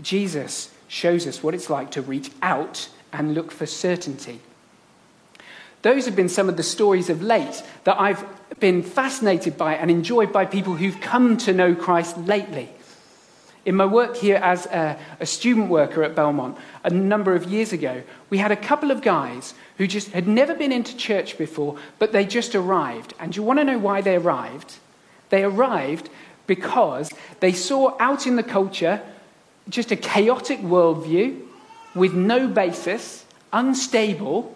Jesus 0.00 0.72
shows 0.88 1.26
us 1.26 1.42
what 1.42 1.54
it's 1.54 1.70
like 1.70 1.90
to 1.92 2.02
reach 2.02 2.30
out 2.42 2.88
and 3.12 3.34
look 3.34 3.50
for 3.50 3.66
certainty. 3.66 4.40
Those 5.82 6.06
have 6.06 6.16
been 6.16 6.28
some 6.28 6.48
of 6.48 6.56
the 6.56 6.62
stories 6.62 7.08
of 7.08 7.22
late 7.22 7.62
that 7.84 8.00
I've 8.00 8.24
been 8.58 8.82
fascinated 8.82 9.56
by 9.56 9.74
and 9.74 9.90
enjoyed 9.90 10.32
by 10.32 10.44
people 10.44 10.74
who've 10.74 11.00
come 11.00 11.36
to 11.38 11.52
know 11.52 11.74
Christ 11.74 12.18
lately. 12.18 12.68
In 13.64 13.74
my 13.74 13.84
work 13.84 14.16
here 14.16 14.36
as 14.36 14.66
a, 14.66 14.98
a, 15.20 15.26
student 15.26 15.68
worker 15.68 16.02
at 16.02 16.14
Belmont 16.14 16.56
a 16.84 16.90
number 16.90 17.34
of 17.34 17.50
years 17.50 17.72
ago, 17.72 18.02
we 18.30 18.38
had 18.38 18.50
a 18.50 18.56
couple 18.56 18.90
of 18.90 19.02
guys 19.02 19.54
who 19.76 19.86
just 19.86 20.10
had 20.12 20.26
never 20.26 20.54
been 20.54 20.72
into 20.72 20.96
church 20.96 21.36
before, 21.36 21.76
but 21.98 22.12
they 22.12 22.24
just 22.24 22.54
arrived. 22.54 23.14
And 23.20 23.36
you 23.36 23.42
want 23.42 23.58
to 23.58 23.64
know 23.64 23.78
why 23.78 24.00
they 24.00 24.16
arrived? 24.16 24.76
They 25.30 25.44
arrived 25.44 26.08
because 26.46 27.10
they 27.40 27.52
saw 27.52 27.96
out 28.00 28.26
in 28.26 28.36
the 28.36 28.42
culture 28.42 29.02
just 29.68 29.92
a 29.92 29.96
chaotic 29.96 30.60
worldview 30.60 31.40
with 31.94 32.14
no 32.14 32.48
basis, 32.48 33.24
unstable. 33.52 34.54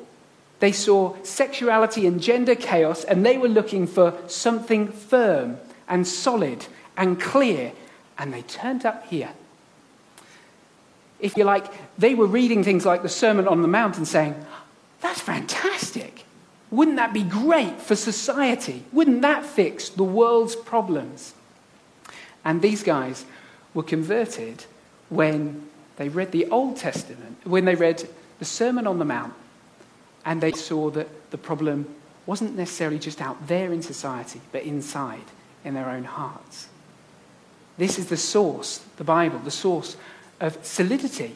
They 0.61 0.73
saw 0.73 1.17
sexuality 1.23 2.07
and 2.07 2.23
gender 2.23 2.55
chaos, 2.55 3.05
and 3.05 3.27
they 3.27 3.37
were 3.37 3.49
looking 3.49 3.87
for 3.87 4.17
something 4.27 4.89
firm 4.89 5.59
and 5.89 6.07
solid 6.07 6.67
and 6.97 7.21
clear, 7.21 7.73
and 8.19 8.33
they 8.33 8.43
turned 8.43 8.85
up 8.85 9.07
here. 9.07 9.31
If 11.19 11.37
you 11.37 11.45
like, 11.45 11.67
they 11.99 12.15
were 12.15 12.27
reading 12.27 12.65
things 12.65 12.85
like 12.85 13.03
the 13.03 13.09
Sermon 13.09 13.47
on 13.47 13.63
the 13.63 13.69
Mount 13.69 13.97
and 13.97 14.07
saying, 14.07 14.35
That's 15.01 15.21
fantastic. 15.21 16.25
Wouldn't 16.71 16.97
that 16.97 17.13
be 17.13 17.23
great 17.23 17.81
for 17.81 17.95
society? 17.95 18.85
Wouldn't 18.93 19.23
that 19.23 19.45
fix 19.45 19.91
the 19.91 20.05
world's 20.05 20.57
problems? 20.57 21.35
And 22.45 22.63
these 22.63 22.83
guys 22.83 23.25
were 23.75 23.83
converted 23.83 24.65
when 25.11 25.69
they 25.97 26.09
read 26.09 26.33
the 26.33 26.47
Old 26.47 26.77
Testament, 26.77 27.37
when 27.45 27.67
they 27.67 27.75
read 27.75 28.09
the 28.39 28.45
Sermon 28.45 28.87
on 28.87 28.99
the 28.99 29.05
Mount, 29.05 29.35
and 30.25 30.41
they 30.41 30.53
saw 30.53 30.91
that 30.91 31.31
the 31.31 31.39
problem 31.39 31.95
wasn't 32.27 32.57
necessarily 32.57 32.99
just 32.99 33.21
out 33.21 33.49
there 33.49 33.73
in 33.73 33.83
society, 33.83 34.41
but 34.51 34.63
inside, 34.63 35.25
in 35.65 35.75
their 35.75 35.89
own 35.89 36.05
hearts. 36.05 36.69
This 37.79 37.99
is 37.99 38.07
the 38.09 38.17
source, 38.17 38.79
the 38.97 39.05
Bible, 39.05 39.39
the 39.39 39.51
source 39.51 39.97
of 40.41 40.59
solidity. 40.65 41.35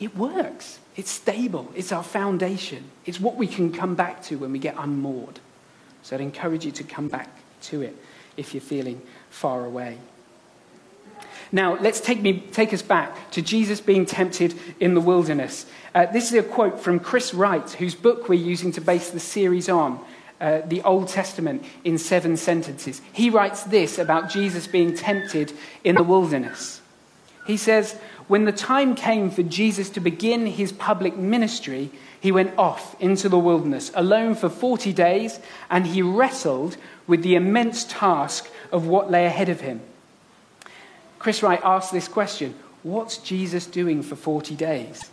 It 0.00 0.16
works. 0.16 0.78
It's 0.96 1.10
stable. 1.10 1.70
It's 1.74 1.92
our 1.92 2.02
foundation. 2.02 2.84
It's 3.06 3.20
what 3.20 3.36
we 3.36 3.46
can 3.46 3.72
come 3.72 3.94
back 3.94 4.22
to 4.24 4.38
when 4.38 4.52
we 4.52 4.58
get 4.58 4.74
unmoored. 4.76 5.38
So 6.02 6.16
I'd 6.16 6.22
encourage 6.22 6.64
you 6.64 6.72
to 6.72 6.84
come 6.84 7.08
back 7.08 7.28
to 7.62 7.82
it 7.82 7.96
if 8.36 8.54
you're 8.54 8.60
feeling 8.60 9.02
far 9.28 9.64
away. 9.64 9.98
Now, 11.52 11.76
let's 11.78 12.00
take, 12.00 12.20
me, 12.20 12.40
take 12.52 12.72
us 12.72 12.82
back 12.82 13.30
to 13.32 13.42
Jesus 13.42 13.80
being 13.80 14.06
tempted 14.06 14.54
in 14.78 14.94
the 14.94 15.00
wilderness. 15.00 15.66
Uh, 15.94 16.06
this 16.06 16.32
is 16.32 16.34
a 16.34 16.42
quote 16.42 16.78
from 16.80 17.00
Chris 17.00 17.34
Wright, 17.34 17.68
whose 17.72 17.94
book 17.94 18.28
we're 18.28 18.34
using 18.34 18.70
to 18.72 18.80
base 18.80 19.10
the 19.10 19.20
series 19.20 19.68
on, 19.68 20.00
uh, 20.40 20.62
the 20.66 20.82
Old 20.82 21.08
Testament 21.08 21.64
in 21.84 21.98
seven 21.98 22.36
sentences. 22.36 23.00
He 23.12 23.30
writes 23.30 23.62
this 23.64 23.98
about 23.98 24.30
Jesus 24.30 24.66
being 24.66 24.94
tempted 24.94 25.52
in 25.84 25.96
the 25.96 26.02
wilderness. 26.02 26.80
He 27.46 27.56
says, 27.56 27.92
When 28.26 28.44
the 28.44 28.52
time 28.52 28.94
came 28.94 29.30
for 29.30 29.42
Jesus 29.42 29.90
to 29.90 30.00
begin 30.00 30.46
his 30.46 30.72
public 30.72 31.16
ministry, 31.16 31.90
he 32.20 32.32
went 32.32 32.56
off 32.58 32.96
into 33.00 33.28
the 33.28 33.38
wilderness 33.38 33.90
alone 33.94 34.34
for 34.34 34.48
40 34.48 34.92
days, 34.92 35.40
and 35.70 35.86
he 35.86 36.02
wrestled 36.02 36.76
with 37.06 37.22
the 37.22 37.34
immense 37.34 37.84
task 37.84 38.48
of 38.70 38.86
what 38.86 39.10
lay 39.10 39.26
ahead 39.26 39.48
of 39.48 39.60
him. 39.60 39.80
Chris 41.18 41.42
Wright 41.42 41.60
asked 41.62 41.92
this 41.92 42.08
question 42.08 42.54
What's 42.82 43.18
Jesus 43.18 43.66
doing 43.66 44.02
for 44.02 44.16
40 44.16 44.54
days? 44.54 45.10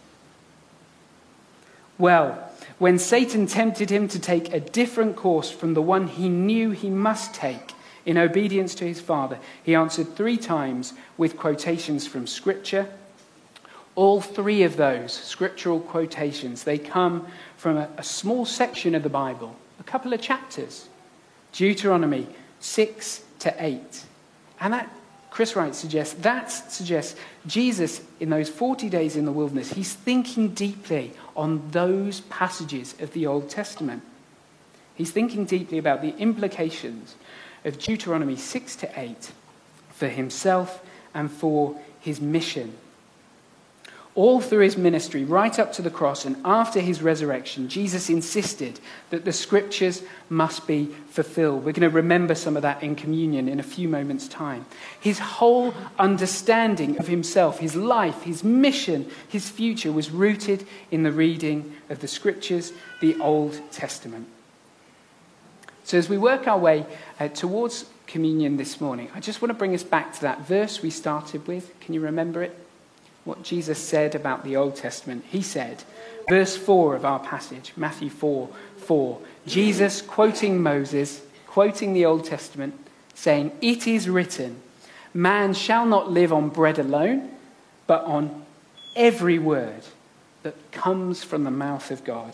Well, 1.98 2.47
when 2.80 3.00
Satan 3.00 3.48
tempted 3.48 3.90
him 3.90 4.08
to 4.10 4.20
take 4.20 4.54
a 4.54 4.60
different 4.60 5.16
course 5.16 5.50
from 5.50 5.74
the 5.74 5.82
one 5.82 6.08
he 6.08 6.30
knew 6.30 6.72
he 6.72 6.90
must 6.90 7.34
take 7.34 7.74
in 8.06 8.18
obedience 8.18 8.76
to 8.76 8.86
his 8.86 9.02
Father, 9.02 9.40
he 9.64 9.76
answered 9.76 10.16
three 10.16 10.38
times 10.38 10.94
with 11.18 11.38
quotations 11.38 12.06
from 12.08 12.28
Scripture. 12.28 12.88
All 13.96 14.22
three 14.22 14.62
of 14.62 14.78
those 14.78 15.12
scriptural 15.12 15.80
quotations, 15.80 16.64
they 16.64 16.78
come 16.78 17.26
from 17.58 17.78
a, 17.78 17.90
a 17.98 18.04
small 18.04 18.46
section 18.46 18.94
of 18.94 19.02
the 19.02 19.10
Bible, 19.10 19.56
a 19.80 19.84
couple 19.84 20.14
of 20.14 20.22
chapters. 20.22 20.88
Deuteronomy 21.52 22.28
6 22.60 23.24
to 23.40 23.56
8. 23.58 24.06
And 24.60 24.74
that, 24.74 24.92
Chris 25.32 25.56
Wright 25.56 25.74
suggests, 25.74 26.14
that 26.22 26.52
suggests 26.52 27.20
Jesus, 27.48 28.02
in 28.20 28.30
those 28.30 28.50
40 28.50 28.90
days 28.90 29.16
in 29.16 29.26
the 29.26 29.32
wilderness, 29.32 29.74
he's 29.74 29.94
thinking 29.94 30.50
deeply 30.50 31.14
on 31.38 31.70
those 31.70 32.22
passages 32.22 32.96
of 33.00 33.14
the 33.14 33.26
Old 33.28 33.50
Testament. 33.50 34.02
He's 34.96 35.12
thinking 35.12 35.46
deeply 35.46 35.78
about 35.78 36.02
the 36.02 36.18
implications 36.18 37.16
of 37.64 37.78
Deuteronomy 37.78 38.36
6 38.36 38.76
to 38.78 39.00
8 39.00 39.32
for 39.92 40.08
himself 40.08 40.84
and 41.14 41.32
for 41.32 41.80
his 42.00 42.20
mission 42.20 42.76
all 44.18 44.42
through 44.42 44.64
his 44.64 44.76
ministry, 44.76 45.24
right 45.24 45.60
up 45.60 45.72
to 45.72 45.84
the 45.84 45.92
cross 45.92 46.26
and 46.26 46.36
after 46.44 46.80
his 46.80 47.04
resurrection, 47.04 47.70
Jesus 47.70 48.10
insisted 48.10 48.80
that 49.12 49.26
the 49.26 49.32
scriptures 49.32 50.02
must 50.28 50.66
be 50.66 50.88
fulfilled. 51.12 51.64
We're 51.64 51.74
going 51.74 51.88
to 51.88 51.96
remember 51.96 52.34
some 52.34 52.56
of 52.56 52.64
that 52.64 52.82
in 52.82 52.96
communion 52.96 53.48
in 53.48 53.60
a 53.60 53.64
few 53.64 53.88
moments' 53.88 54.28
time. 54.28 54.66
His 55.00 55.20
whole 55.20 55.72
understanding 56.00 56.98
of 56.98 57.08
himself, 57.08 57.60
his 57.60 57.76
life, 57.76 58.24
his 58.24 58.44
mission, 58.44 59.08
his 59.30 59.52
future 59.52 59.92
was 59.92 60.10
rooted 60.10 60.66
in 60.90 61.04
the 61.04 61.12
reading 61.12 61.76
of 61.92 62.00
the 62.00 62.08
scriptures, 62.08 62.74
the 63.02 63.22
Old 63.22 63.62
Testament. 63.72 64.28
So, 65.84 65.96
as 65.96 66.10
we 66.10 66.18
work 66.18 66.48
our 66.48 66.58
way 66.58 66.88
uh, 67.20 67.28
towards 67.28 67.86
communion 68.08 68.58
this 68.58 68.82
morning, 68.82 69.12
I 69.14 69.20
just 69.20 69.44
want 69.44 69.52
to 69.52 69.58
bring 69.58 69.76
us 69.76 69.84
back 69.84 70.16
to 70.16 70.22
that 70.22 70.48
verse 70.48 70.82
we 70.82 70.90
started 70.90 71.46
with. 71.48 71.80
Can 71.82 71.94
you 71.94 72.02
remember 72.02 72.42
it? 72.42 72.67
What 73.28 73.44
Jesus 73.44 73.78
said 73.78 74.16
about 74.16 74.46
the 74.46 74.56
Old 74.56 74.78
Testament. 74.78 75.26
He 75.30 75.42
said, 75.42 75.84
verse 76.30 76.56
4 76.56 76.96
of 76.96 77.04
our 77.04 77.20
passage, 77.20 77.74
Matthew 77.76 78.10
4 78.10 78.50
4, 78.78 79.20
Jesus 79.46 80.02
quoting 80.02 80.64
Moses, 80.64 81.22
quoting 81.46 81.94
the 81.94 82.06
Old 82.06 82.24
Testament, 82.24 82.74
saying, 83.14 83.52
It 83.62 83.86
is 83.86 84.08
written, 84.08 84.62
man 85.14 85.54
shall 85.54 85.86
not 85.86 86.10
live 86.10 86.32
on 86.32 86.48
bread 86.48 86.80
alone, 86.80 87.30
but 87.86 88.06
on 88.06 88.46
every 88.96 89.38
word 89.40 89.84
that 90.44 90.56
comes 90.72 91.22
from 91.22 91.44
the 91.44 91.52
mouth 91.52 91.92
of 91.92 92.06
God. 92.06 92.34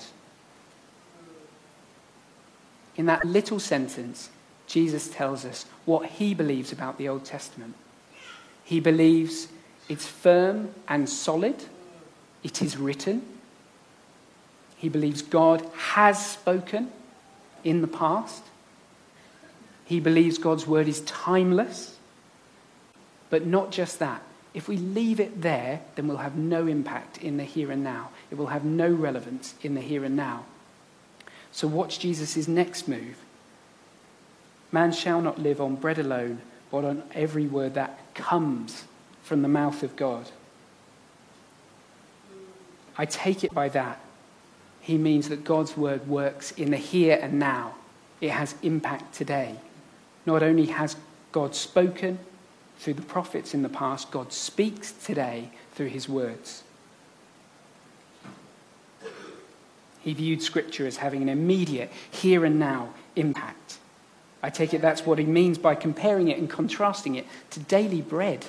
In 2.95 3.07
that 3.07 3.25
little 3.25 3.59
sentence, 3.59 4.29
Jesus 4.67 5.09
tells 5.09 5.43
us 5.43 5.65
what 5.85 6.05
he 6.05 6.35
believes 6.35 6.71
about 6.71 6.99
the 6.99 7.09
Old 7.09 7.25
Testament. 7.25 7.73
He 8.63 8.79
believes 8.79 9.47
it's 9.89 10.07
firm 10.07 10.73
and 10.87 11.09
solid. 11.09 11.55
it 12.43 12.61
is 12.61 12.77
written. 12.77 13.21
He 14.77 14.89
believes 14.89 15.21
God 15.21 15.65
has 15.75 16.25
spoken 16.25 16.91
in 17.63 17.81
the 17.81 17.87
past. 17.87 18.43
He 19.85 19.99
believes 19.99 20.37
God's 20.37 20.67
word 20.67 20.87
is 20.87 21.01
timeless. 21.01 21.97
But 23.29 23.45
not 23.45 23.71
just 23.71 23.99
that. 23.99 24.21
If 24.53 24.67
we 24.67 24.77
leave 24.77 25.19
it 25.19 25.41
there, 25.41 25.81
then 25.95 26.07
we'll 26.07 26.17
have 26.17 26.35
no 26.35 26.67
impact 26.67 27.17
in 27.17 27.37
the 27.37 27.43
here 27.43 27.71
and 27.71 27.83
now. 27.83 28.09
It 28.29 28.37
will 28.37 28.47
have 28.47 28.63
no 28.63 28.89
relevance 28.89 29.55
in 29.61 29.73
the 29.73 29.81
here 29.81 30.03
and 30.03 30.15
now. 30.15 30.45
So, 31.51 31.67
watch 31.67 31.99
Jesus' 31.99 32.47
next 32.47 32.87
move. 32.87 33.15
Man 34.71 34.91
shall 34.91 35.21
not 35.21 35.39
live 35.39 35.61
on 35.61 35.75
bread 35.75 35.97
alone, 35.97 36.41
but 36.71 36.83
on 36.83 37.03
every 37.13 37.47
word 37.47 37.73
that 37.75 37.99
comes 38.15 38.83
from 39.23 39.41
the 39.41 39.47
mouth 39.47 39.81
of 39.81 39.95
God. 39.95 40.29
I 42.97 43.05
take 43.05 43.43
it 43.43 43.53
by 43.53 43.69
that. 43.69 43.99
He 44.81 44.97
means 44.97 45.29
that 45.29 45.43
God's 45.43 45.75
word 45.75 46.07
works 46.07 46.51
in 46.51 46.71
the 46.71 46.77
here 46.77 47.17
and 47.19 47.39
now. 47.39 47.75
It 48.21 48.31
has 48.31 48.55
impact 48.61 49.15
today. 49.15 49.55
Not 50.25 50.43
only 50.43 50.67
has 50.67 50.95
God 51.31 51.55
spoken 51.55 52.19
through 52.77 52.93
the 52.95 53.01
prophets 53.01 53.53
in 53.53 53.63
the 53.63 53.69
past, 53.69 54.11
God 54.11 54.31
speaks 54.31 54.91
today 54.91 55.49
through 55.73 55.87
his 55.87 56.07
words. 56.07 56.63
He 60.01 60.13
viewed 60.13 60.41
Scripture 60.41 60.85
as 60.85 60.97
having 60.97 61.21
an 61.21 61.29
immediate, 61.29 61.89
here 62.11 62.43
and 62.43 62.59
now 62.59 62.89
impact. 63.15 63.77
I 64.41 64.49
take 64.49 64.73
it 64.73 64.81
that's 64.81 65.05
what 65.05 65.17
he 65.17 65.25
means 65.25 65.57
by 65.57 65.75
comparing 65.75 66.27
it 66.27 66.37
and 66.37 66.49
contrasting 66.49 67.15
it 67.15 67.25
to 67.51 67.61
daily 67.61 68.01
bread. 68.01 68.45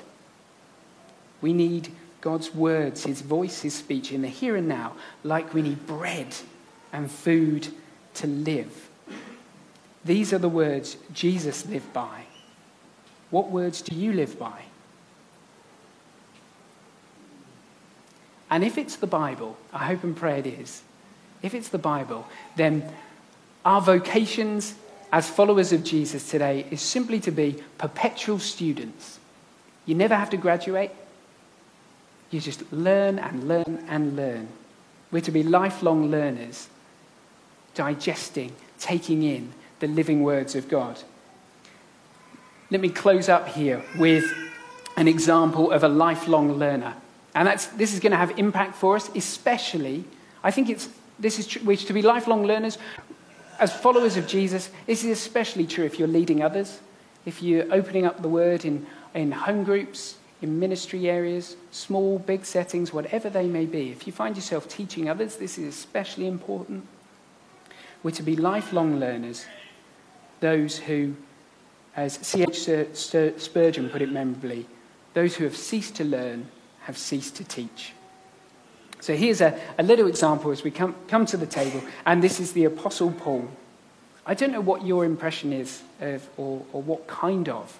We 1.45 1.53
need 1.53 1.91
God's 2.23 2.55
words, 2.55 3.05
his 3.05 3.21
voice, 3.21 3.61
his 3.61 3.75
speech 3.75 4.13
in 4.13 4.23
the 4.23 4.29
here 4.29 4.57
and 4.57 4.67
now, 4.67 4.95
like 5.23 5.53
we 5.53 5.61
need 5.61 5.87
bread 5.87 6.35
and 6.91 7.11
food 7.11 7.69
to 8.15 8.27
live. 8.27 8.89
These 10.07 10.33
are 10.33 10.39
the 10.39 10.49
words 10.49 10.97
Jesus 11.13 11.67
lived 11.67 11.93
by. 11.93 12.23
What 13.29 13.51
words 13.51 13.83
do 13.83 13.95
you 13.95 14.15
live 14.15 14.39
by? 14.39 14.63
And 18.51 18.65
if 18.65 18.79
it's 18.79 18.97
the 18.97 19.07
Bible, 19.07 19.59
I 19.71 19.85
hope 19.85 20.03
and 20.03 20.17
pray 20.17 20.39
it 20.39 20.47
is, 20.47 20.83
if 21.43 21.53
it's 21.53 21.69
the 21.69 21.77
Bible, 21.77 22.27
then 22.57 22.91
our 23.67 23.83
vocations 23.83 24.77
as 25.13 25.29
followers 25.29 25.75
of 25.75 25.85
Jesus 25.85 26.27
today 26.31 26.65
is 26.71 26.81
simply 26.81 27.21
to 27.21 27.31
be 27.31 27.63
perpetual 27.77 28.39
students. 28.39 29.19
You 29.85 29.95
never 29.95 30.15
have 30.15 30.31
to 30.31 30.39
graduate. 30.39 30.91
You 32.31 32.41
just 32.41 32.71
learn 32.73 33.19
and 33.19 33.49
learn 33.49 33.85
and 33.89 34.17
learn. 34.17 34.49
We're 35.11 35.21
to 35.21 35.31
be 35.31 35.43
lifelong 35.43 36.11
learners, 36.11 36.69
digesting, 37.75 38.53
taking 38.79 39.23
in, 39.23 39.53
the 39.81 39.87
living 39.87 40.23
words 40.23 40.55
of 40.55 40.69
God. 40.69 41.01
Let 42.71 42.81
me 42.81 42.89
close 42.89 43.29
up 43.29 43.49
here 43.49 43.85
with 43.99 44.25
an 44.97 45.09
example 45.09 45.71
of 45.71 45.85
a 45.85 45.89
lifelong 45.89 46.53
learner. 46.55 46.95
And 47.35 47.47
that's, 47.47 47.67
this 47.67 47.93
is 47.93 48.01
going 48.01 48.13
to 48.13 48.17
have 48.17 48.39
impact 48.39 48.77
for 48.77 48.97
us, 48.97 49.11
especially, 49.15 50.05
I 50.43 50.51
think 50.51 50.71
it's, 50.71 50.89
this 51.19 51.39
is 51.39 51.47
true, 51.47 51.77
to 51.77 51.93
be 51.93 52.03
lifelong 52.03 52.45
learners. 52.47 52.79
As 53.59 53.73
followers 53.73 54.17
of 54.17 54.27
Jesus, 54.27 54.71
this 54.87 55.05
is 55.05 55.11
especially 55.11 55.67
true 55.67 55.85
if 55.85 55.99
you're 55.99 56.09
leading 56.09 56.43
others, 56.43 56.81
if 57.25 57.43
you're 57.43 57.73
opening 57.73 58.07
up 58.07 58.23
the 58.23 58.29
word 58.29 58.65
in, 58.65 58.87
in 59.15 59.33
home 59.33 59.65
groups, 59.65 60.17
in 60.43 60.59
ministry 60.59 61.09
areas, 61.09 61.57
small, 61.71 62.19
big 62.19 62.45
settings, 62.45 62.93
whatever 62.93 63.31
they 63.31 63.47
may 63.47 63.67
be. 63.67 63.91
If 63.91 64.07
you 64.07 64.13
find 64.13 64.37
yourself 64.37 64.69
teaching 64.69 65.09
others, 65.09 65.37
this 65.37 65.59
is 65.59 65.75
especially 65.75 66.27
important. 66.27 66.87
We're 68.03 68.11
to 68.13 68.23
be 68.23 68.37
lifelong 68.37 69.01
learners 69.01 69.47
those 70.41 70.77
who, 70.77 71.15
as 71.97 72.15
C.H. 72.15 72.69
Spurgeon 73.41 73.89
put 73.89 74.03
it 74.03 74.13
memorably, 74.13 74.67
those 75.15 75.37
who 75.37 75.45
have 75.45 75.57
ceased 75.57 75.95
to 75.97 76.05
learn 76.05 76.49
have 76.83 76.99
ceased 76.99 77.37
to 77.37 77.45
teach. 77.45 77.93
So 79.01 79.15
here's 79.17 79.41
a, 79.41 79.59
a 79.79 79.83
little 79.83 80.07
example 80.07 80.51
as 80.51 80.63
we 80.63 80.71
come, 80.71 80.95
come 81.09 81.25
to 81.27 81.39
the 81.39 81.47
table, 81.47 81.83
and 82.05 82.23
this 82.23 82.41
is 82.41 82.53
the 82.53 82.65
Apostle 82.65 83.13
Paul. 83.13 83.49
I 84.27 84.35
don't 84.35 84.53
know 84.53 84.61
what 84.61 84.85
your 84.85 85.05
impression 85.05 85.53
is 85.53 85.83
of, 86.01 86.29
or, 86.37 86.63
or 86.73 86.83
what 86.83 87.07
kind 87.07 87.49
of 87.49 87.79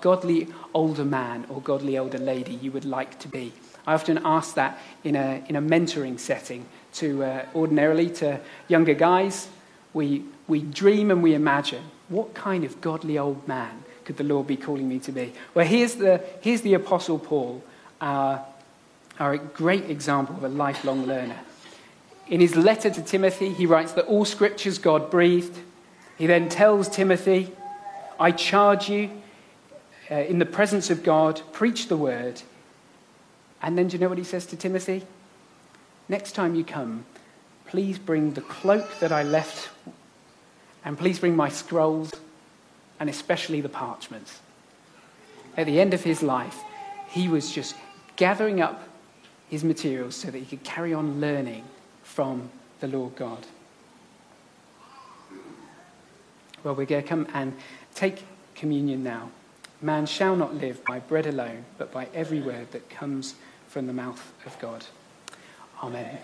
godly 0.00 0.48
older 0.74 1.04
man 1.04 1.46
or 1.48 1.60
godly 1.60 1.98
older 1.98 2.18
lady 2.18 2.54
you 2.54 2.72
would 2.72 2.84
like 2.84 3.18
to 3.20 3.28
be. 3.28 3.52
I 3.86 3.94
often 3.94 4.20
ask 4.24 4.54
that 4.54 4.78
in 5.02 5.16
a, 5.16 5.42
in 5.48 5.56
a 5.56 5.62
mentoring 5.62 6.18
setting 6.18 6.66
to 6.94 7.24
uh, 7.24 7.46
ordinarily 7.54 8.10
to 8.10 8.40
younger 8.68 8.94
guys. 8.94 9.48
We 9.92 10.24
we 10.46 10.60
dream 10.60 11.10
and 11.10 11.22
we 11.22 11.34
imagine 11.34 11.82
what 12.08 12.34
kind 12.34 12.64
of 12.64 12.80
godly 12.80 13.18
old 13.18 13.46
man 13.48 13.84
could 14.04 14.16
the 14.16 14.24
Lord 14.24 14.46
be 14.46 14.56
calling 14.56 14.88
me 14.88 14.98
to 15.00 15.12
be? 15.12 15.32
Well, 15.54 15.66
here's 15.66 15.94
the, 15.94 16.22
here's 16.40 16.60
the 16.62 16.74
Apostle 16.74 17.18
Paul, 17.18 17.62
our, 18.00 18.44
our 19.18 19.38
great 19.38 19.88
example 19.88 20.36
of 20.36 20.44
a 20.44 20.48
lifelong 20.48 21.06
learner. 21.06 21.38
In 22.28 22.40
his 22.40 22.56
letter 22.56 22.90
to 22.90 23.02
Timothy, 23.02 23.50
he 23.50 23.66
writes 23.66 23.92
that 23.92 24.06
all 24.06 24.24
scriptures 24.24 24.78
God 24.78 25.10
breathed. 25.10 25.58
He 26.18 26.26
then 26.26 26.48
tells 26.48 26.88
Timothy, 26.88 27.52
I 28.18 28.32
charge 28.32 28.88
you 28.88 29.10
uh, 30.12 30.16
in 30.16 30.38
the 30.38 30.46
presence 30.46 30.90
of 30.90 31.02
God, 31.02 31.40
preach 31.52 31.88
the 31.88 31.96
word. 31.96 32.42
And 33.62 33.78
then 33.78 33.88
do 33.88 33.96
you 33.96 34.00
know 34.00 34.10
what 34.10 34.18
he 34.18 34.24
says 34.24 34.44
to 34.46 34.56
Timothy? 34.56 35.06
Next 36.08 36.32
time 36.32 36.54
you 36.54 36.64
come, 36.64 37.06
please 37.66 37.98
bring 37.98 38.34
the 38.34 38.42
cloak 38.42 38.98
that 39.00 39.10
I 39.10 39.22
left 39.22 39.70
and 40.84 40.98
please 40.98 41.18
bring 41.18 41.34
my 41.34 41.48
scrolls 41.48 42.12
and 43.00 43.08
especially 43.08 43.62
the 43.62 43.70
parchments. 43.70 44.40
At 45.56 45.66
the 45.66 45.80
end 45.80 45.94
of 45.94 46.02
his 46.02 46.22
life, 46.22 46.58
he 47.08 47.28
was 47.28 47.50
just 47.50 47.74
gathering 48.16 48.60
up 48.60 48.86
his 49.48 49.64
materials 49.64 50.16
so 50.16 50.30
that 50.30 50.38
he 50.38 50.44
could 50.44 50.64
carry 50.64 50.92
on 50.92 51.20
learning 51.20 51.64
from 52.02 52.50
the 52.80 52.88
Lord 52.88 53.16
God. 53.16 53.46
Well, 56.64 56.74
we're 56.74 56.84
going 56.84 57.02
to 57.02 57.08
come 57.08 57.26
and 57.32 57.54
take 57.94 58.24
communion 58.54 59.02
now. 59.02 59.30
Man 59.84 60.06
shall 60.06 60.36
not 60.36 60.54
live 60.54 60.84
by 60.84 61.00
bread 61.00 61.26
alone, 61.26 61.64
but 61.76 61.90
by 61.90 62.06
every 62.14 62.40
word 62.40 62.70
that 62.70 62.88
comes 62.88 63.34
from 63.66 63.88
the 63.88 63.92
mouth 63.92 64.32
of 64.46 64.56
God. 64.60 64.86
Amen. 65.82 66.18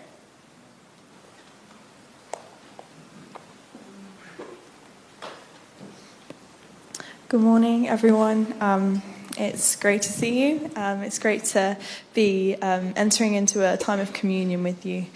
Good 7.27 7.41
morning, 7.41 7.89
everyone. 7.89 8.55
Um, 8.61 9.01
it's 9.37 9.75
great 9.75 10.03
to 10.03 10.11
see 10.13 10.47
you. 10.47 10.71
Um, 10.77 11.03
it's 11.03 11.19
great 11.19 11.43
to 11.45 11.77
be 12.13 12.55
um, 12.61 12.93
entering 12.95 13.33
into 13.33 13.61
a 13.69 13.75
time 13.75 13.99
of 13.99 14.13
communion 14.13 14.63
with 14.63 14.85
you. 14.85 15.07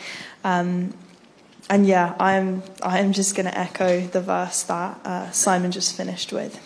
Um, 0.44 0.94
and 1.70 1.88
yeah, 1.88 2.14
I'm 2.20 2.62
I'm 2.82 3.14
just 3.14 3.38
going 3.38 3.46
to 3.46 3.58
echo 3.58 4.02
the 4.02 4.20
verse 4.20 4.64
that 4.64 5.00
uh, 5.06 5.32
Simon 5.32 5.72
just 5.72 5.96
finished 5.96 6.34
with. 6.34 6.60